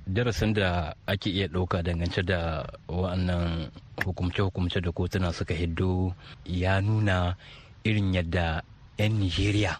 darasin 0.07 0.53
da 0.55 0.95
ake 1.07 1.29
iya 1.29 1.47
ɗauka 1.51 1.83
dangance 1.83 2.23
da 2.23 2.63
wa'annan 2.87 3.69
hukumce-hukumce 4.05 4.81
da 4.81 4.91
kotuna 4.91 5.33
suka 5.33 5.53
hiddo 5.53 6.15
ya 6.45 6.81
nuna 6.81 7.35
irin 7.83 8.13
yadda 8.13 8.63
'yan 8.97 9.19
nigeria 9.19 9.77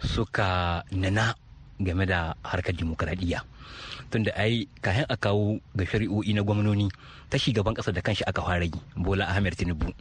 suka 0.00 0.82
nana 0.92 1.34
game 1.84 2.06
da 2.06 2.34
harkar 2.42 2.74
dimokuraɗiyya. 2.74 3.40
Tunda 4.10 4.32
ai 4.36 4.68
kayan 4.82 5.06
a 5.08 5.16
kawo 5.16 5.60
ga 5.76 5.84
shari'o'i 5.84 6.32
na 6.34 6.42
gwamnoni 6.42 6.88
ta 7.30 7.38
shugaban 7.38 7.74
ƙasa 7.74 7.92
da 7.92 8.00
kanshi 8.00 8.24
aka 8.26 8.42
fara 8.42 8.64
yi 8.64 8.72
bola 8.96 9.24
ahmed 9.28 9.56
tinubu. 9.56 9.92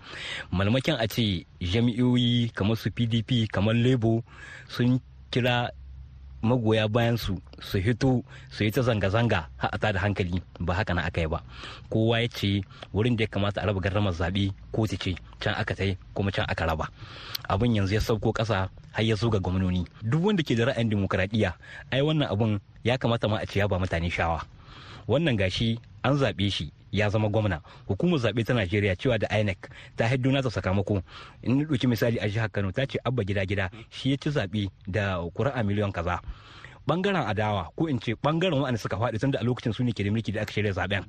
Malmakin 0.51 0.95
a 0.99 1.07
ce 1.07 1.45
jami'oyi 1.61 2.51
kamar 2.53 2.77
su 2.77 2.89
pdp 2.91 3.47
kamar 3.51 3.75
lebo 3.75 4.23
sun 4.67 4.99
kira 5.31 5.69
magoya 6.43 6.91
bayan 6.91 7.15
su 7.17 7.39
su 7.63 7.79
hito 7.79 8.21
su 8.51 8.63
yi 8.67 8.71
ta 8.71 8.83
zanga-zanga 8.83 9.47
a 9.57 9.77
da 9.79 9.99
hankali. 9.99 10.43
Ba 10.59 10.75
haka 10.75 10.93
na 10.93 11.07
aka 11.07 11.21
yi 11.23 11.27
ba. 11.31 11.39
Kowa 11.89 12.19
ya 12.21 12.27
ce 12.27 12.61
wurin 12.93 13.15
da 13.15 13.23
ya 13.23 13.27
kamata 13.31 13.61
a 13.63 13.65
raba 13.65 13.79
garramar 13.79 14.13
zaɓe 14.13 14.51
ko 14.71 14.85
ce. 14.85 15.15
Can 15.39 15.55
aka 15.55 15.73
tai 15.75 15.97
kuma 16.13 16.31
can 16.31 16.45
aka 16.47 16.65
raba. 16.67 16.91
Abin 17.49 17.75
yanzu 17.75 17.95
ya 17.95 18.01
sauko 18.01 18.31
ƙasa 18.35 18.67
har 18.91 19.03
ya 19.03 19.15
zo 19.15 19.29
ga 19.31 19.39
gwamnoni. 19.39 19.87
Duk 20.03 20.21
wanda 20.23 20.43
ke 20.43 20.55
da 20.55 20.65
ra'ayin 20.69 20.89
dimokuraɗiyya 20.91 21.53
ai 21.91 22.01
wannan 22.03 22.27
abun 22.29 22.59
ya 22.83 22.97
kamata 22.99 23.27
ma 23.31 23.39
a 23.39 23.45
ce 23.47 23.59
ya 23.59 23.67
ba 23.67 23.79
mutane 23.79 24.11
shawa. 24.11 24.43
Wannan 25.07 25.37
gashi 25.39 25.79
an 26.03 26.19
zaɓe 26.19 26.51
shi 26.51 26.71
ya 26.93 27.09
zama 27.09 27.29
gwamna. 27.29 27.61
Hukumar 27.89 28.19
zaɓe 28.19 28.45
ta 28.45 28.53
najeriya 28.53 28.95
cewa 28.95 29.17
da 29.17 29.27
inec 29.39 29.57
ta 29.97 30.07
haiddo 30.07 30.31
nata 30.31 30.49
sakamako. 30.49 31.01
In 31.41 31.65
ɗauki 31.65 31.87
misali 31.89 32.17
a 32.21 32.29
jihar 32.29 32.49
kano 32.51 32.71
ta 32.71 32.85
ce 32.85 32.99
abba 33.03 33.23
gida 33.25 33.45
gida 33.45 33.69
shi 33.89 34.11
ya 34.11 34.17
ci 34.17 34.29
zaɓe 34.29 34.69
da 34.87 35.17
kuri'a 35.33 35.63
miliyan 35.63 35.91
kaza. 35.91 36.21
Ɓangaren 36.87 37.23
adawa 37.27 37.69
ko 37.75 37.87
in 37.87 37.99
ce 37.99 38.13
ɓangaren 38.15 38.59
waɗanda 38.59 38.77
suka 38.79 38.97
faɗi 38.97 39.19
tunda 39.19 39.39
a 39.39 39.43
lokacin 39.43 39.73
su 39.73 39.83
ne 39.83 39.91
ke 39.91 40.03
da 40.03 40.11
mulki 40.11 40.31
da 40.31 40.41
aka 40.41 40.51
shirya 40.51 40.73
zaɓen 40.73 41.03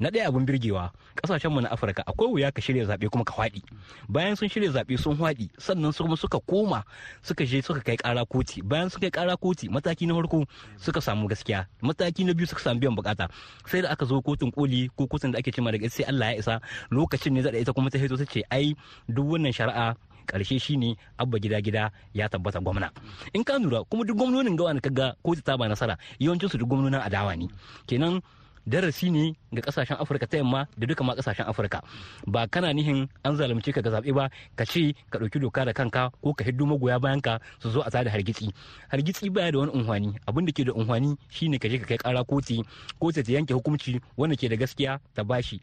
na 0.00 0.10
ɗaya 0.10 0.28
abin 0.28 0.44
birgewa 0.46 0.92
ƙasashen 1.16 1.50
mu 1.52 1.60
na 1.60 1.68
afirka 1.70 2.02
akwai 2.06 2.28
wuya 2.28 2.52
ka 2.52 2.60
shirya 2.60 2.84
zaɓe 2.84 3.08
kuma 3.10 3.24
ka 3.24 3.32
faɗi. 3.32 3.62
Bayan 4.08 4.36
sun 4.36 4.48
shirya 4.48 4.70
zaɓe 4.72 4.98
sun 4.98 5.16
faɗi 5.16 5.48
sannan 5.58 5.92
su 5.92 6.04
kuma 6.04 6.16
suka 6.16 6.38
koma 6.46 6.84
suka 7.22 7.44
je 7.46 7.62
suka 7.62 7.80
kai 7.80 7.96
ƙara 7.96 8.26
koti. 8.26 8.62
Bayan 8.62 8.90
suka 8.90 9.10
kai 9.10 9.22
ƙara 9.24 9.36
koti 9.40 9.68
mataki 9.68 10.06
na 10.06 10.14
farko 10.14 10.44
suka 10.76 11.00
samu 11.00 11.28
gaskiya 11.28 11.66
mataki 11.82 12.24
na 12.26 12.32
biyu 12.34 12.46
suka 12.46 12.60
samu 12.62 12.80
biyan 12.80 12.96
buƙata 12.96 13.28
sai 13.66 13.80
da 13.82 13.90
aka 13.90 14.04
zo 14.06 14.20
kotun 14.20 14.52
koli 14.52 14.90
ko 14.96 15.06
kotun 15.06 15.32
da 15.32 15.38
ake 15.38 15.50
cewa 15.52 15.72
daga 15.72 15.88
sai 15.90 16.04
Allah 16.04 16.32
ya 16.32 16.38
isa 16.38 16.60
lokacin 16.90 17.32
ne 17.32 17.42
da 17.42 17.50
ita 17.56 17.72
kuma 17.72 17.90
ta 17.90 17.98
hito 17.98 18.16
ta 18.16 18.24
ce 18.24 18.42
ai 18.50 18.74
duk 19.08 19.24
wannan 19.26 19.52
shari'a 19.52 19.94
ƙarshe 20.26 20.58
shine 20.60 20.96
abba 21.18 21.38
gida 21.38 21.60
gida 21.60 21.90
ya 22.14 22.28
tabbata 22.28 22.60
gwamna. 22.60 22.90
In 23.32 23.44
ka 23.44 23.56
lura 23.58 23.84
kuma 23.84 24.04
duk 24.04 24.16
gwamnonin 24.16 24.56
gawa 24.56 24.74
ka 24.80 24.90
ga 24.90 25.14
kotu 25.24 25.42
ta 25.42 25.56
ba 25.56 25.68
nasara 25.68 25.96
yawancin 26.18 26.48
su 26.50 26.58
duk 26.58 26.68
gwamnonin 26.68 27.00
adawa 27.00 27.36
ne. 27.36 27.48
Kenan 27.86 28.20
darasi 28.66 29.10
ne 29.12 29.36
ga 29.52 29.60
ƙasashen 29.62 29.96
afirka 30.00 30.26
ta 30.26 30.36
yamma 30.36 30.66
da 30.76 30.86
duka 30.86 31.04
ma 31.04 31.14
ƙasashen 31.14 31.46
afirka. 31.46 31.82
Ba 32.26 32.46
kana 32.48 32.72
nihin 32.72 33.08
an 33.24 33.36
zalunce 33.36 33.72
ka 33.72 33.80
ga 33.82 33.90
zaɓe 33.90 34.12
ba 34.14 34.30
ka 34.56 34.64
ce 34.64 34.94
ka 35.10 35.18
ɗauki 35.18 35.40
doka 35.40 35.64
da 35.64 35.72
kanka 35.72 36.10
ko 36.22 36.32
ka 36.34 36.44
hiddo 36.44 36.66
magoya 36.66 36.98
bayan 37.00 37.20
ka 37.20 37.38
su 37.60 37.70
zo 37.70 37.80
a 37.82 37.90
tada 37.90 38.10
hargitsi. 38.10 38.48
Hargitsi 38.88 39.30
baya 39.30 39.52
da 39.52 39.58
wani 39.58 39.72
unhwani. 39.72 40.14
Abin 40.26 40.46
da 40.46 40.52
ke 40.52 40.64
da 40.64 40.72
unhwani 40.72 41.16
shine 41.28 41.58
ka 41.58 41.68
je 41.68 41.78
ka 41.78 41.86
kai 41.86 41.98
kara 41.98 42.24
koti 42.24 42.64
kotu 43.00 43.22
ta 43.22 43.32
yanke 43.32 43.52
hukunci 43.54 44.00
wanda 44.16 44.36
ke 44.36 44.48
da 44.48 44.56
gaskiya 44.56 44.98
ta 45.14 45.22
bashi. 45.24 45.60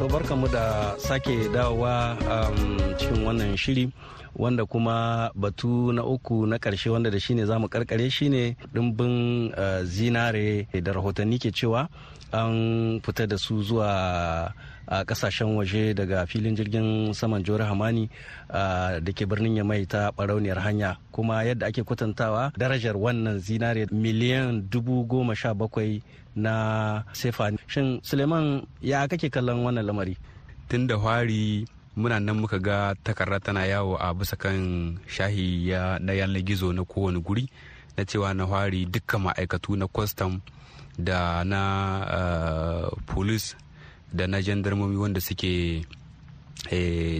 To 0.00 0.08
barkamu 0.08 0.48
da 0.48 0.94
sake 0.98 1.48
dawowa 1.52 2.16
um, 2.24 2.80
cikin 2.96 3.20
wannan 3.24 3.52
shiri 3.56 3.92
wanda 4.36 4.64
kuma 4.66 5.28
batu 5.34 5.92
na 5.92 6.00
uku 6.04 6.46
na 6.46 6.56
ƙarshe 6.58 6.88
wanda 6.90 7.10
da 7.10 7.20
shine 7.20 7.44
za 7.46 7.58
mu 7.58 7.68
karkare 7.68 8.08
shine 8.10 8.56
dimbin 8.72 9.52
uh, 9.52 9.84
zinare 9.84 10.64
da 10.72 10.92
rahotanni 10.96 11.36
ke 11.38 11.52
cewa 11.52 11.84
an 12.32 13.00
fita 13.04 13.26
da 13.28 13.36
su 13.36 13.60
zuwa 13.62 14.54
a 14.90 15.04
ƙasashen 15.04 15.54
waje 15.56 15.94
daga 15.94 16.26
filin 16.26 16.56
jirgin 16.56 17.12
saman 17.14 17.44
jihar 17.44 17.62
hamani 17.68 18.08
da 18.48 19.12
ke 19.14 19.22
birnin 19.28 19.56
yamai 19.62 19.86
ta 19.86 20.10
barauniyar 20.10 20.58
hanya. 20.58 20.96
Kuma 21.12 21.44
yadda 21.44 21.66
ake 21.70 21.82
kwatantawa 21.86 22.50
darajar 22.58 22.96
wannan 22.96 23.38
zinare 23.38 23.86
miliyan 23.92 24.66
dubu 24.70 25.04
goma 25.06 25.34
sha 25.36 25.54
bakwai 25.54 26.02
na 26.36 27.02
sefa. 27.12 27.50
Shin 27.66 28.00
suleiman 28.02 28.66
ya 28.82 29.08
kake 29.08 29.30
kallon 29.30 29.64
wannan 29.64 29.86
lamari? 29.86 30.16
Tun 30.68 30.86
da 30.86 30.98
fari 30.98 31.66
muna 31.96 32.20
nan 32.22 32.38
muka 32.40 32.58
ga 32.58 32.94
takarda 33.04 33.40
tana 33.42 33.66
yawo 33.66 33.96
a 33.98 34.14
bisa 34.14 34.36
kan 34.38 34.98
shahi 35.10 35.74
na 36.00 36.12
yanar 36.14 36.42
gizo 36.46 36.70
na 36.72 36.84
kowane 36.86 37.18
guri 37.20 37.50
na 37.96 38.04
cewa 38.06 38.30
na 38.34 38.46
fari 38.46 38.86
dukkan 38.86 39.20
ma'aikatu 39.26 39.74
na 39.76 39.86
kwastam 39.90 40.40
da 40.98 41.42
na 41.44 41.60
uh, 42.06 42.86
police 43.10 43.56
da 44.14 44.26
na 44.26 44.38
jandarmomi 44.42 44.96
wanda 44.96 45.20
suke 45.20 45.82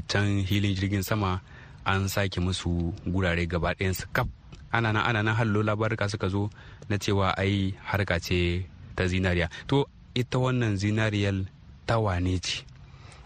can 0.06 0.26
hilin 0.46 0.74
jirgin 0.76 1.02
sama 1.02 1.40
an 1.84 2.08
sake 2.08 2.38
musu 2.40 2.92
gurare 3.06 3.46
gaba 3.48 3.74
su 3.92 4.06
kaf. 4.12 4.28
Ana 4.72 4.92
nan 4.92 5.02
ana 5.02 5.22
nan 5.22 5.34
hallo 5.34 5.62
labaruka 5.66 6.06
suka 6.08 6.28
zo 6.30 6.50
na 6.88 6.96
cewa 6.96 7.34
ai 7.36 7.74
harka 7.82 8.20
ce 8.22 8.62
ta 9.00 9.08
zinariya. 9.08 9.48
To 9.66 9.88
ita 10.12 10.36
wannan 10.36 10.76
zinariyar 10.76 11.48
ta 11.88 11.96
wane 11.96 12.36
ce 12.44 12.60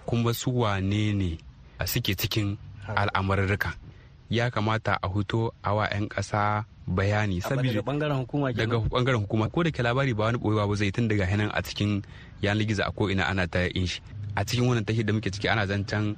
kuma 0.06 0.30
su 0.34 0.54
wane 0.54 1.10
ne 1.12 1.30
suke 1.86 2.14
cikin 2.14 2.54
al'amarurruka. 2.86 3.74
Ya 4.30 4.50
kamata 4.50 4.98
a 5.02 5.08
huto 5.10 5.50
awa 5.62 5.90
'yan 5.90 6.06
ƙasa 6.08 6.64
bayani 6.86 7.40
saboda 7.40 7.80
ɓangaren 7.82 8.16
hukuma 8.22 8.52
daga 8.52 8.76
ɓangaren 8.78 9.20
hukuma. 9.26 9.48
Ko 9.50 9.62
da 9.66 9.70
ke 9.70 9.82
labari 9.82 10.14
ba 10.14 10.24
wani 10.30 10.38
boyewa 10.38 10.68
ba 10.68 10.74
zai 10.76 10.92
tun 10.92 11.08
daga 11.08 11.26
hinan 11.26 11.50
a 11.52 11.60
cikin 11.62 12.02
yanar 12.42 12.64
gizo 12.64 12.82
a 12.86 12.92
ko 12.92 13.10
ina 13.10 13.24
ana 13.26 13.46
ta 13.48 13.66
yin 13.66 13.86
shi. 13.86 14.00
A 14.36 14.44
cikin 14.44 14.68
wannan 14.68 14.84
tashi 14.86 15.02
da 15.04 15.12
muke 15.12 15.30
ciki 15.30 15.48
ana 15.50 15.66
zancen 15.66 16.14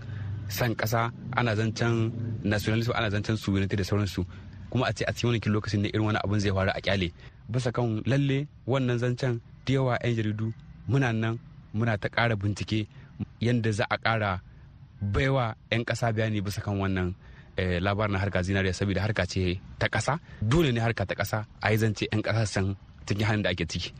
san 0.48 0.74
kasa 0.74 1.10
ana 1.36 1.56
zancen 1.56 2.12
nationalism 2.44 2.92
ana 2.94 3.10
zancen 3.10 3.36
sovereignty 3.38 3.76
da 3.76 3.84
sauransu. 3.84 4.26
Kuma 4.70 4.86
a 4.86 4.92
ce 4.92 5.04
a 5.06 5.12
cikin 5.12 5.28
wani 5.30 5.40
lokacin 5.46 5.80
ne 5.82 5.88
irin 5.88 6.06
wani 6.06 6.18
abun 6.24 6.40
zai 6.40 6.50
faru 6.52 6.70
a 6.70 6.80
ƙyale 6.80 7.12
bisa 7.48 7.72
kan 7.72 8.02
lalle 8.06 8.46
wannan 8.66 8.98
zancen 8.98 9.40
da 9.66 9.72
yawa 9.72 9.98
'yan 10.02 10.14
jaridu 10.16 10.52
muna 10.88 11.12
nan 11.12 11.38
muna 11.74 11.98
ta 11.98 12.08
ƙara 12.08 12.36
bincike 12.36 12.86
yadda 13.40 13.72
za 13.72 13.84
a 13.90 13.96
ƙara 13.98 14.40
baiwa 15.00 15.54
'yan 15.70 15.84
ƙasa 15.84 16.12
bayani 16.12 16.40
bisa 16.42 16.60
kan 16.60 16.78
wannan 16.78 17.14
labarin 17.80 18.16
harka 18.20 18.42
zinariya 18.42 18.72
saboda 18.74 19.00
harka 19.00 19.26
ce 19.26 19.60
ta 19.78 19.88
ƙasa 19.88 20.18
dole 20.42 20.72
ne 20.72 20.80
harka 20.80 21.06
ta 21.06 21.14
ƙasa 21.14 21.44
a 21.62 21.70
yi 21.72 21.76
zance 21.78 22.04
'yan 22.12 22.22
ƙasa 22.22 22.46
san 22.46 22.76
cikin 23.06 23.22
halin 23.26 23.42
da 23.46 23.50
ake 23.54 23.64
ciki. 23.70 23.94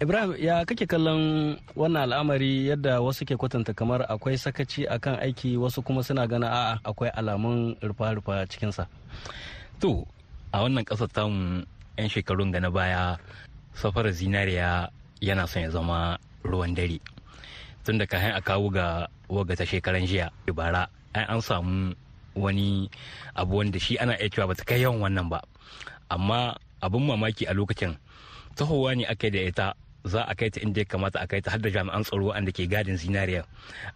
ibrahim 0.00 0.32
ya 0.40 0.64
kake 0.64 0.86
kallon 0.88 1.56
wannan 1.76 2.08
al'amari 2.08 2.66
yadda 2.72 3.00
wasu 3.04 3.24
ke 3.28 3.36
kwatanta 3.36 3.76
kamar 3.76 4.02
akwai 4.08 4.38
sakaci 4.40 4.88
akan 4.88 5.20
aiki 5.20 5.56
wasu 5.60 5.84
kuma 5.84 6.00
suna 6.02 6.24
gana 6.26 6.48
a'a 6.48 6.74
akwai 6.88 7.12
alamun 7.12 7.76
rufa-rufa 7.84 8.48
cikinsa. 8.48 8.88
To 9.80 10.06
a 10.52 10.62
wannan 10.64 10.84
ƙasar 10.84 11.08
tamu 11.12 11.64
'yan 11.96 12.08
shekarun 12.08 12.52
ga 12.52 12.60
na 12.60 12.70
baya 12.72 13.16
safarar 13.76 14.12
zinariya 14.12 14.88
yana 15.20 15.46
son 15.48 15.62
ya 15.68 15.70
zama 15.70 16.18
ruwan 16.44 16.74
dare. 16.74 17.00
Tun 17.84 17.98
da 17.98 18.06
kayan 18.06 18.36
a 18.36 18.40
kawo 18.40 18.68
ga 18.72 19.08
waga 19.28 19.56
ta 19.56 19.64
shekaran 19.64 20.06
jiya 20.08 20.30
bara 20.54 20.88
an 21.14 21.40
samu 21.40 21.94
wani 22.36 22.90
abu 23.36 23.56
wanda 23.56 23.78
shi 23.80 23.96
ana 23.98 24.16
iya 24.20 24.28
cewa 24.28 24.48
bata 24.52 24.64
kai 24.64 24.80
yawan 24.84 25.00
wannan 25.00 25.28
ba. 25.28 25.40
Amma 26.10 26.56
abin 26.80 27.04
mamaki 27.08 27.44
a 27.48 27.52
lokacin 27.56 27.96
tahowa 28.56 28.96
ne 28.96 29.04
aka 29.04 29.30
da 29.30 29.40
ita 29.40 29.66
za 30.04 30.22
a 30.28 30.34
kai 30.34 30.50
ta 30.52 30.60
inda 30.60 30.80
ya 30.80 30.88
kamata 30.88 31.20
a 31.20 31.26
kai 31.26 31.40
ta 31.40 31.50
har 31.52 31.60
da 31.60 31.68
jami'an 31.72 32.04
tsaro 32.04 32.32
wanda 32.32 32.52
ke 32.52 32.68
gadin 32.68 32.96
zinariya. 32.96 33.44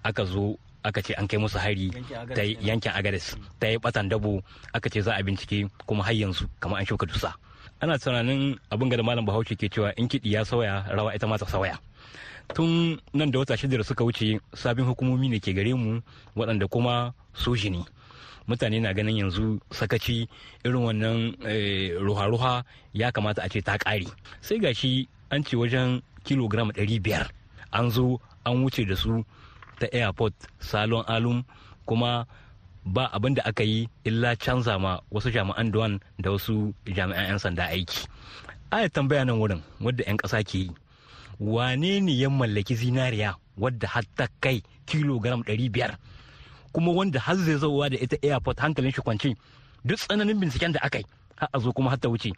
Aka 0.05 0.25
zo 0.25 0.57
aka 0.85 1.03
ce 1.03 1.13
an 1.15 1.27
kai 1.27 1.37
musu 1.39 1.59
hari 1.59 1.91
ta 2.35 2.43
yankin 2.43 2.93
agadas 2.93 3.37
ta 3.61 3.69
yi 3.69 3.79
batan 3.79 4.09
dabo 4.09 4.41
aka 4.73 4.89
ce 4.91 5.01
za 5.03 5.15
a 5.15 5.23
bincike 5.23 5.69
kuma 5.87 6.03
har 6.05 6.15
yanzu 6.15 6.47
kamar 6.61 6.81
an 6.81 6.87
shuka 6.87 7.07
dusa. 7.07 7.35
Ana 7.81 7.99
tunanin 7.99 8.59
abin 8.71 8.89
da 8.91 9.03
malam 9.03 9.25
bahaushe 9.25 9.57
ke 9.57 9.69
cewa 9.73 9.93
in 9.97 10.09
kiɗi 10.09 10.33
ya 10.33 10.45
sauya 10.45 10.85
rawa 10.93 11.15
ita 11.15 11.27
ma 11.27 11.37
ta 11.39 11.47
sauya. 11.47 11.79
Tun 12.55 13.01
nan 13.15 13.31
da 13.31 13.39
wata 13.39 13.57
shida 13.57 13.77
da 13.79 13.85
suka 13.85 14.05
wuce 14.05 14.41
sabin 14.55 14.85
hukumomi 14.85 15.29
ne 15.31 15.39
ke 15.41 15.55
gare 15.55 15.73
mu 15.75 16.01
waɗanda 16.37 16.69
kuma 16.69 17.15
soji 17.35 17.71
ne. 17.71 17.85
Mutane 18.49 18.81
na 18.83 18.93
ganin 18.93 19.17
yanzu 19.25 19.61
sakaci 19.73 20.29
irin 20.65 20.83
wannan 20.85 21.37
ruha-ruha 22.05 22.65
ya 22.93 23.13
kamata 23.13 23.43
a 23.43 23.49
ce 23.49 23.63
ta 23.63 23.79
ƙare. 23.79 24.05
Sai 24.41 24.59
gashi 24.59 25.09
an 25.31 25.45
ce 25.45 25.57
wajen 25.57 26.03
kilogram 26.25 26.71
500 26.77 27.31
an 27.73 27.91
zo 27.91 28.21
an 28.45 28.61
wuce 28.65 28.85
da 28.85 28.95
su 28.97 29.25
ta 29.81 29.87
airport 29.93 30.37
salon 30.61 31.05
alum 31.09 31.41
kuma 31.89 32.27
ba 32.85 33.09
abin 33.13 33.35
da 33.35 33.43
aka 33.49 33.65
yi 33.65 33.89
illa 34.05 34.37
canza 34.37 34.79
ma 34.79 35.01
wasu 35.11 35.31
jami'an 35.33 35.73
duwan 35.73 36.01
da 36.21 36.31
wasu 36.37 36.75
jami'an 36.85 37.29
'yan 37.33 37.39
sanda 37.41 37.65
aiki. 37.73 38.05
Aya 38.71 38.89
tambaya 38.89 39.25
nan 39.25 39.41
wurin 39.41 39.63
wadda 39.81 40.05
'yan 40.05 40.17
ƙasa 40.21 40.45
ke 40.45 40.59
yi 40.69 40.71
wane 41.41 42.01
ne 42.01 42.13
ya 42.13 42.29
mallaki 42.31 42.77
zinariya 42.77 43.35
wadda 43.59 43.89
har 43.89 44.05
ta 44.17 44.29
kai 44.41 44.63
kilogram 44.87 45.41
500 45.43 45.97
kuma 46.73 46.93
wanda 46.93 47.21
har 47.21 47.37
zai 47.37 47.57
zauwa 47.57 47.89
da 47.91 47.97
ita 47.97 48.17
airport 48.23 48.59
hankalin 48.61 48.93
shi 48.93 49.01
kwanci 49.03 49.35
duk 49.85 49.99
tsananin 49.99 50.39
binciken 50.41 50.73
da 50.73 50.81
aka 50.83 50.99
yi 50.99 51.05
har 51.37 51.49
a 51.53 51.59
zo 51.59 51.73
kuma 51.73 51.91
har 51.91 51.99
ta 51.99 52.09
wuce 52.09 52.33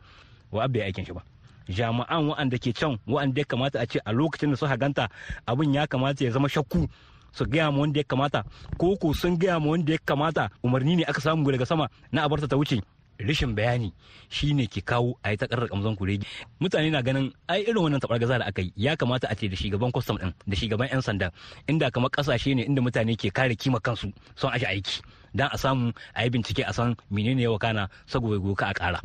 wa 0.52 0.64
abba 0.64 0.78
ya 0.78 0.84
aikin 0.86 1.04
shi 1.04 1.12
ba? 1.12 1.22
Jami'an 1.68 2.26
wa'anda 2.28 2.58
ke 2.58 2.72
can 2.74 2.98
wa'anda 3.06 3.40
ya 3.40 3.44
kamata 3.44 3.80
a 3.80 3.86
ce 3.86 3.98
a 4.04 4.12
lokacin 4.12 4.50
da 4.50 4.56
suka 4.56 4.76
ganta 4.76 5.08
abin 5.46 5.74
ya 5.74 5.86
kamata 5.86 6.24
ya 6.24 6.30
zama 6.30 6.48
shakku 6.48 6.88
su 7.32 7.44
gaya 7.48 7.70
ma 7.72 7.78
wanda 7.80 8.00
ya 8.00 8.04
kamata 8.04 8.44
ko 8.78 8.96
ko 8.96 9.12
sun 9.12 9.36
gaya 9.38 9.58
ma 9.60 9.72
wanda 9.72 9.92
ya 9.92 9.98
kamata 9.98 10.50
umarni 10.62 10.96
ne 10.96 11.04
aka 11.04 11.20
samu 11.20 11.44
daga 11.50 11.66
sama 11.66 11.88
na 12.12 12.24
abarta 12.24 12.46
ta 12.48 12.56
wuce. 12.56 12.80
Rashin 13.22 13.54
bayani 13.54 13.92
shine 14.28 14.66
ke 14.66 14.80
kawo 14.82 15.14
a 15.22 15.30
yi 15.30 15.36
takarar 15.36 15.68
kamzon 15.68 15.94
kuregi 15.96 16.26
mutane 16.58 16.90
na 16.90 17.02
ganin 17.02 17.30
ai 17.48 17.62
irin 17.62 17.78
wannan 17.84 18.00
tabar 18.00 18.18
gaza 18.18 18.38
da 18.40 18.46
aka 18.50 18.62
yi 18.62 18.72
ya 18.76 18.96
kamata 18.96 19.28
a 19.30 19.34
ce 19.36 19.46
da 19.48 19.54
shugaban 19.56 19.92
kwastam 19.92 20.18
din 20.18 20.32
da 20.46 20.54
shugaban 20.56 20.88
yan 20.90 21.02
sanda 21.02 21.30
inda 21.68 21.90
kamar 21.92 22.10
ƙasashe 22.10 22.56
ne 22.56 22.64
inda 22.66 22.82
mutane 22.82 23.14
ke 23.14 23.30
kare 23.30 23.54
kima 23.54 23.78
kansu 23.80 24.10
son 24.34 24.50
ashi 24.50 24.66
aiki. 24.66 25.00
Dan 25.34 25.48
a 25.52 25.56
samu 25.58 25.92
a 26.16 26.24
yi 26.24 26.30
bincike 26.30 26.64
a 26.66 26.72
san 26.72 26.96
menene 27.12 27.42
ya 27.46 27.50
wakana 27.52 27.88
saboda 28.10 28.40
goka 28.42 28.66
a 28.68 28.74
kara 28.74 29.00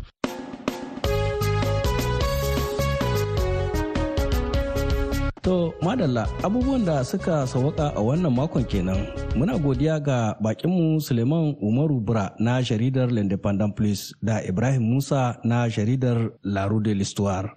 To 5.47 5.71
madalla 5.81 6.27
abubuwan 6.43 6.83
da 6.85 7.03
suka 7.07 7.47
sawaka 7.47 7.95
a 7.95 8.01
wannan 8.03 8.35
makon 8.35 8.67
kenan 8.67 9.07
muna 9.35 9.55
godiya 9.57 9.95
ga 10.03 10.35
bakinmu 10.43 10.99
Suleiman 10.99 11.55
Umaru 11.63 12.03
Bura 12.03 12.35
na 12.39 12.59
jaridar 12.61 13.07
L'Independent 13.07 13.71
Police 13.71 14.11
da 14.21 14.43
Ibrahim 14.43 14.83
Musa 14.91 15.39
na 15.47 15.69
jaridar 15.71 16.35
La 16.43 16.67
Rue 16.67 16.83
de 16.83 16.91
l'Histoire. 16.91 17.47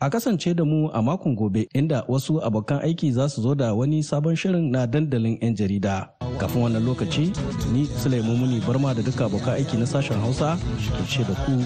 A 0.00 0.10
kasance 0.12 0.52
da 0.54 0.60
mu 0.64 0.90
a 0.92 1.00
makon 1.00 1.32
gobe 1.34 1.64
inda 1.72 2.04
wasu 2.08 2.36
abokan 2.44 2.84
aiki 2.84 3.12
za 3.12 3.28
su 3.32 3.40
zo 3.42 3.54
da 3.54 3.72
wani 3.72 4.02
sabon 4.04 4.36
shirin 4.36 4.68
na 4.70 4.84
dandalin 4.86 5.38
'yan 5.40 5.56
jarida. 5.56 6.12
Kafin 6.38 6.62
wannan 6.68 6.84
lokaci, 6.84 7.32
ni 7.72 7.88
Suleiman 7.96 8.36
Muni 8.36 8.60
Barma 8.60 8.92
da 8.94 9.00
duka 9.00 9.24
abokan 9.24 9.56
aiki 9.56 9.80
na 9.80 9.86
sashen 9.88 10.20
Hausa 10.20 10.60
ke 11.08 11.24
da 11.24 11.32
ku. 11.48 11.64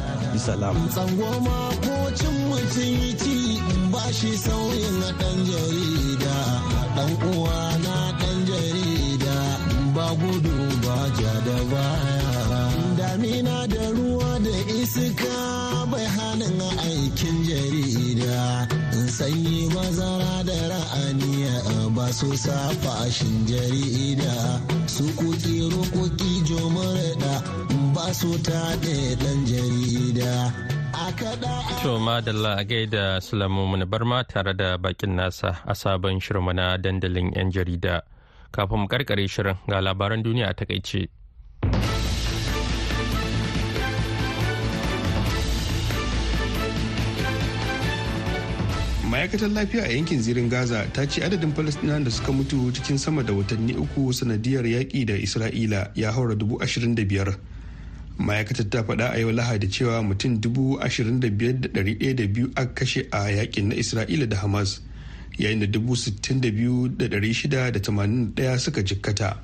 Ba 3.92 4.02
shi 4.12 4.33
sauyin 4.44 4.98
ɗan 5.18 5.38
jarida. 5.48 6.37
Ɗan 6.96 7.11
uwa 7.31 7.59
na 7.85 7.94
ɗan 8.20 8.38
jarida 8.48 9.37
ba 9.94 10.07
gudu 10.20 10.55
ba 10.85 10.96
ja 11.18 11.33
da 11.46 11.57
baya. 11.72 12.31
Damina 12.98 13.57
da 13.72 13.85
ruwa 13.96 14.31
da 14.44 14.57
iska 14.81 15.37
bai 15.90 16.07
hannun 16.16 16.61
aikin 16.87 17.37
jarida. 17.48 18.40
Sanyi 19.16 19.68
mazara 19.74 20.35
da 20.48 20.57
ra'aniya 20.72 21.55
ba 21.96 22.07
su 22.18 22.28
fashin 22.83 23.37
jarida. 23.50 24.35
Su 24.94 25.05
kuki 25.18 25.57
rukuki 25.72 26.31
jomurda 26.48 27.35
ba 27.94 28.07
su 28.18 28.31
taɗe 28.46 28.96
ɗan 29.20 29.38
jarida. 29.50 30.33
To 31.03 31.99
madalla 31.99 32.59
a 32.61 32.65
gaida 32.65 33.19
Sulamu 33.21 33.67
barma 33.91 34.23
tare 34.25 34.55
da 34.55 34.77
bakin 34.79 35.17
nasa 35.17 35.59
a 35.67 35.75
sabon 35.75 36.21
shirma 36.23 36.55
na 36.55 36.77
dandalin 36.79 37.35
'yan 37.35 37.51
jarida. 37.51 38.03
Kafin 38.53 38.79
mu 38.79 38.87
karkare 38.87 39.27
shirin 39.27 39.59
ga 39.67 39.81
labaran 39.83 40.23
duniya 40.23 40.51
a 40.51 40.55
taƙaice. 40.55 41.09
ma'aikatar 49.11 49.51
lafiya 49.53 49.85
a 49.85 49.93
yankin 49.93 50.23
zirin 50.23 50.49
gaza 50.49 50.87
ta 50.95 51.05
ce 51.05 51.21
adadin 51.21 51.53
falastinawan 51.53 52.05
da 52.05 52.11
suka 52.11 52.33
mutu 52.33 52.73
cikin 52.73 52.97
sama 52.99 53.23
da 53.23 53.33
watanni 53.33 53.75
uku 53.77 54.12
sanadiyar 54.12 54.65
yaƙi 54.65 55.05
da 55.07 55.15
isra'ila 55.19 55.91
ya 55.95 56.12
haura 56.12 56.35
dubu 56.35 56.62
ashirin 56.62 56.95
da 56.95 57.03
biyar 57.05 57.37
ma'aikatar 58.22 58.70
ta 58.70 58.82
faɗa 58.87 59.11
a 59.12 59.18
yau 59.18 59.32
lahadi 59.32 59.66
cewa 59.68 60.02
mutum 60.02 60.38
biyu 60.40 60.78
aka 62.54 62.74
kashe 62.74 63.06
a 63.11 63.26
yaƙin 63.30 63.68
na 63.68 63.74
isra'ila 63.74 64.28
da 64.28 64.37
hamas 64.37 64.80
yayin 65.38 65.61
da 65.61 65.66
dubu 65.66 65.96
sittin 65.96 66.40
da 66.40 66.50
biyu 66.50 66.88
da 66.88 67.06
ɗari 67.08 67.35
shida 67.35 67.72
da 67.74 67.80
tamanin 67.82 68.32
ɗaya 68.35 68.58
suka 68.58 68.82
jikkata. 68.82 69.37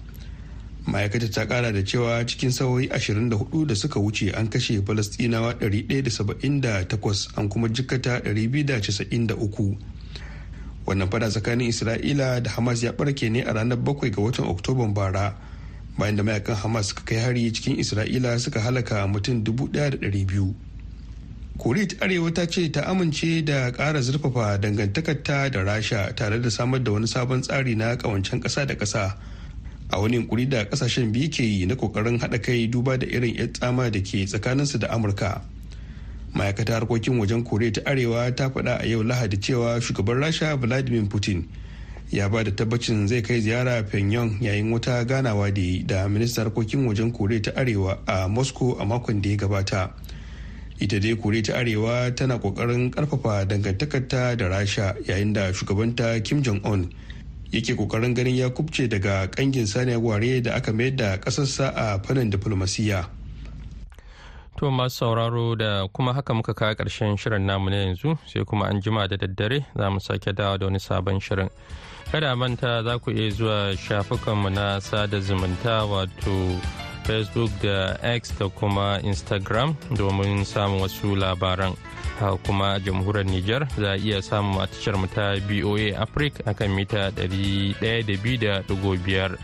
Ma'aikatar 0.87 1.31
ta 1.31 1.45
ƙara 1.47 1.73
da 1.73 1.83
cewa 1.85 2.25
cikin 2.27 2.51
sawoyi 2.53 2.89
ashirin 2.91 3.29
da 3.29 3.37
huɗu 3.37 3.67
da 3.67 3.75
suka 3.75 3.99
wuce 4.01 4.33
an 4.37 4.49
kashe 4.49 4.81
falastinawa 4.87 5.55
ɗari 5.59 5.87
ɗaya 5.89 6.03
da 6.05 6.11
saba'in 6.11 6.61
da 6.61 6.85
takwas 6.85 7.29
an 7.37 7.49
kuma 7.49 7.69
jikkata 7.69 8.21
ɗari 8.23 8.49
biyu 8.51 8.65
da 8.65 8.81
casa'in 8.81 9.27
da 9.27 9.35
uku. 9.35 9.77
Wannan 10.87 11.11
fada 11.11 11.29
tsakanin 11.29 11.69
isra'ila 11.69 12.43
da 12.43 12.51
hamas 12.51 12.83
ya 12.83 12.93
ɓarke 12.93 13.31
ne 13.31 13.43
a 13.43 13.53
ranar 13.53 13.77
bakwai 13.79 14.11
ga 14.11 14.23
watan 14.23 14.47
oktoban 14.47 14.95
bara 14.95 15.35
bayan 15.99 16.17
da 16.17 16.23
mayaƙan 16.23 16.57
hamas 16.57 16.89
suka 16.89 17.03
kai 17.05 17.17
hari 17.19 17.51
cikin 17.53 17.77
isra'ila 17.79 18.39
suka 18.39 18.61
halaka 18.61 19.07
mutum 19.11 19.43
1,200 19.45 20.55
koriya 21.59 21.87
ta 21.91 22.07
arewa 22.07 22.31
ta 22.35 22.47
ce 22.47 22.71
ta 22.71 22.87
amince 22.87 23.43
da 23.45 23.71
ƙara 23.75 23.99
zurfafa 24.01 24.59
dangantakarta 24.63 25.51
da 25.51 25.65
rasha 25.67 26.15
tare 26.15 26.39
da 26.41 26.49
samar 26.51 26.79
da 26.85 26.93
wani 26.93 27.07
sabon 27.07 27.43
tsari 27.43 27.75
na 27.75 27.97
ƙawancen 27.97 28.39
ƙasa 28.41 28.67
da 28.67 28.75
ƙasa. 28.75 29.15
A 29.91 29.99
wani 30.01 30.17
yunkuri 30.23 30.49
da 30.49 30.65
ƙasashen 30.71 31.11
biyu 31.13 31.29
ke 31.29 31.43
yi 31.43 31.67
na 31.67 31.75
ƙoƙarin 31.75 32.21
haɗa 32.21 32.39
kai 32.43 32.69
duba 32.71 32.97
da 32.97 33.07
irin 33.07 33.35
'yan 33.35 33.53
tsama 33.53 33.91
da 33.91 33.99
ke 33.99 34.23
tsakaninsu 34.23 34.79
da 34.79 34.89
amurka. 34.95 35.43
Ma'aikatar 36.35 36.79
harkokin 36.87 37.19
wajen 37.19 37.43
koriya 37.43 37.73
ta 37.75 37.81
arewa 37.91 38.31
ta 38.37 38.49
faɗa 38.51 38.79
a 38.81 38.87
yau 38.87 39.03
lahadi 39.03 39.37
cewa 39.43 39.81
shugaban 39.83 40.23
rasha 40.23 40.55
vladimir 40.57 41.09
putin 41.11 41.49
ya 42.11 42.29
ba 42.29 42.45
da 42.45 42.51
tabbacin 42.51 43.07
zai 43.09 43.23
kai 43.23 43.41
ziyara 43.41 43.83
pyongyang 43.85 44.41
yayin 44.41 44.73
wata 44.73 45.05
ganawa 45.05 45.51
da 45.53 45.61
yi 45.61 45.85
da 45.85 46.09
ministan 46.09 46.45
harkokin 46.49 46.87
wajen 46.89 47.13
koriya 47.13 47.43
ta 47.43 47.51
arewa 47.61 47.99
a 48.07 48.29
moscow 48.29 48.77
a 48.81 48.85
makon 48.85 49.21
da 49.23 49.29
ya 49.31 49.37
gabata 49.37 49.93
ita 50.81 50.99
dai 51.01 51.15
koriya 51.17 51.43
ta 51.45 51.53
arewa 51.61 52.09
tana 52.17 52.39
ƙoƙarin 52.39 52.91
ƙarfafa 52.91 53.45
dangantakarta 53.45 54.37
da 54.37 54.49
rasha 54.49 54.95
yayin 55.05 55.33
da 55.33 55.53
shugabanta 55.53 56.17
kim 56.25 56.43
jong-un 56.43 56.89
yake 57.53 57.77
ƙoƙarin 57.77 58.15
ganin 58.17 58.37
ya 58.37 58.49
kubce 58.51 58.89
daga 58.89 59.29
kangin 59.29 59.67
saniyar 59.67 60.01
ware 60.01 60.41
da 60.41 60.55
aka 60.57 60.73
mayar 60.73 60.97
da 60.97 61.17
kasarsa 61.19 61.73
a 61.77 61.99
fannin 62.01 62.31
diflomasiyya. 62.31 63.05
To 64.59 64.71
masu 64.71 64.97
sauraro 65.05 65.55
da 65.57 65.87
kuma 65.93 66.13
haka 66.13 66.35
muka 66.35 66.53
kawo 66.55 66.75
ƙarshen 66.75 67.17
shirin 67.17 67.47
namu 67.47 67.71
na 67.71 67.77
yanzu 67.77 68.19
sai 68.27 68.45
kuma 68.45 68.67
an 68.67 68.81
jima 68.81 69.09
da 69.09 69.17
daddare 69.17 69.65
za 69.77 69.91
mu 69.91 70.01
sake 70.01 70.33
dawa 70.35 70.59
da 70.59 70.67
wani 70.67 70.79
sabon 70.79 71.21
shirin. 71.21 71.49
Kada 72.13 72.37
manta 72.37 72.83
za 72.83 72.99
ku 72.99 73.11
iya 73.11 73.31
zuwa 73.31 73.77
shafukanmu 73.77 74.51
na 74.51 74.81
sada 74.81 75.21
zumunta 75.21 75.85
wato 75.85 76.57
Facebook 77.05 77.51
da 77.63 77.97
X 78.03 78.33
da 78.39 78.49
kuma 78.49 79.01
Instagram 79.05 79.75
domin 79.97 80.45
samun 80.45 80.81
wasu 80.81 81.17
labaran. 81.17 81.73
Kuma 82.47 82.79
jamhuriyar 82.81 83.27
Nijar 83.27 83.69
za 83.79 83.91
a 83.93 83.97
iya 83.97 84.23
samun 84.23 84.61
a 84.63 84.67
tashar 84.67 84.95
ta 85.15 85.37
BOA 85.49 85.97
Africa 86.01 86.43
akan 86.51 86.71
mita 86.75 87.11
102.5. 87.11 89.37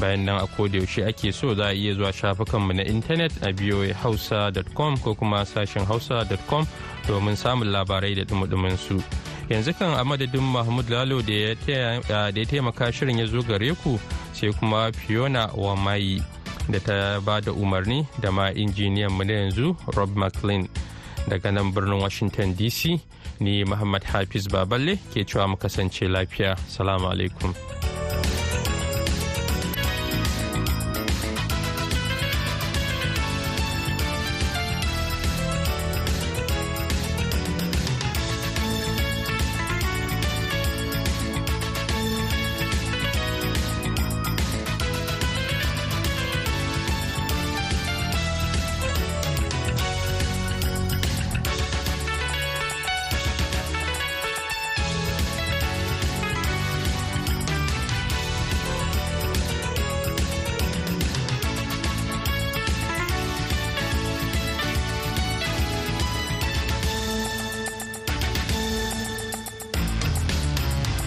bayan 0.00 0.24
nan 0.24 0.36
a 0.40 0.46
yaushe 0.68 1.04
ake 1.06 1.32
so 1.32 1.54
za 1.54 1.64
a 1.68 1.72
iya 1.74 1.94
zuwa 1.94 2.12
shafukanmu 2.12 2.72
na 2.72 2.84
intanet 2.84 3.32
a 3.42 3.52
voahausa.com 3.52 4.96
ko 4.98 5.14
kuma 5.14 5.44
sashen 5.44 5.84
hausa.com 5.84 6.66
domin 7.08 7.36
samun 7.36 7.68
labarai 7.72 8.14
da 8.14 8.24
dumudumin 8.24 8.76
su 8.76 9.02
yanzu 9.48 9.72
kan 9.78 9.94
a 9.94 10.04
madadin 10.04 10.42
mahmud 10.42 10.88
lalo 10.90 11.22
da 11.22 11.32
ya 11.32 12.44
taimaka 12.46 12.92
shirin 12.92 13.18
ya 13.18 13.26
zo 13.26 13.42
gare 13.42 13.74
ku 13.82 13.98
sai 14.32 14.52
kuma 14.52 14.92
fiona 14.92 15.46
wamayi 15.56 16.22
da 16.70 16.78
ta 16.80 17.20
ba 17.20 17.40
da 17.40 17.52
umarni 17.52 18.06
da 18.20 18.30
ma 18.30 18.50
injiniyan 18.50 19.10
mu 19.12 19.24
na 19.24 19.32
yanzu 19.32 19.76
rob 19.96 20.16
mclean. 20.16 20.68
Daga 21.28 21.50
nan 21.52 21.72
birnin 21.74 22.00
washington 22.02 22.54
dc 22.54 22.98
ni 23.40 23.64
muhammad 23.64 24.02
hafiz 24.04 24.48
baballe 24.50 24.98
ke 25.14 25.24
cewa 25.26 25.46
mu 25.48 25.56
kasance 25.56 26.08
lafiya. 26.08 26.56
Salamu 26.68 27.10
alaikum. 27.10 27.54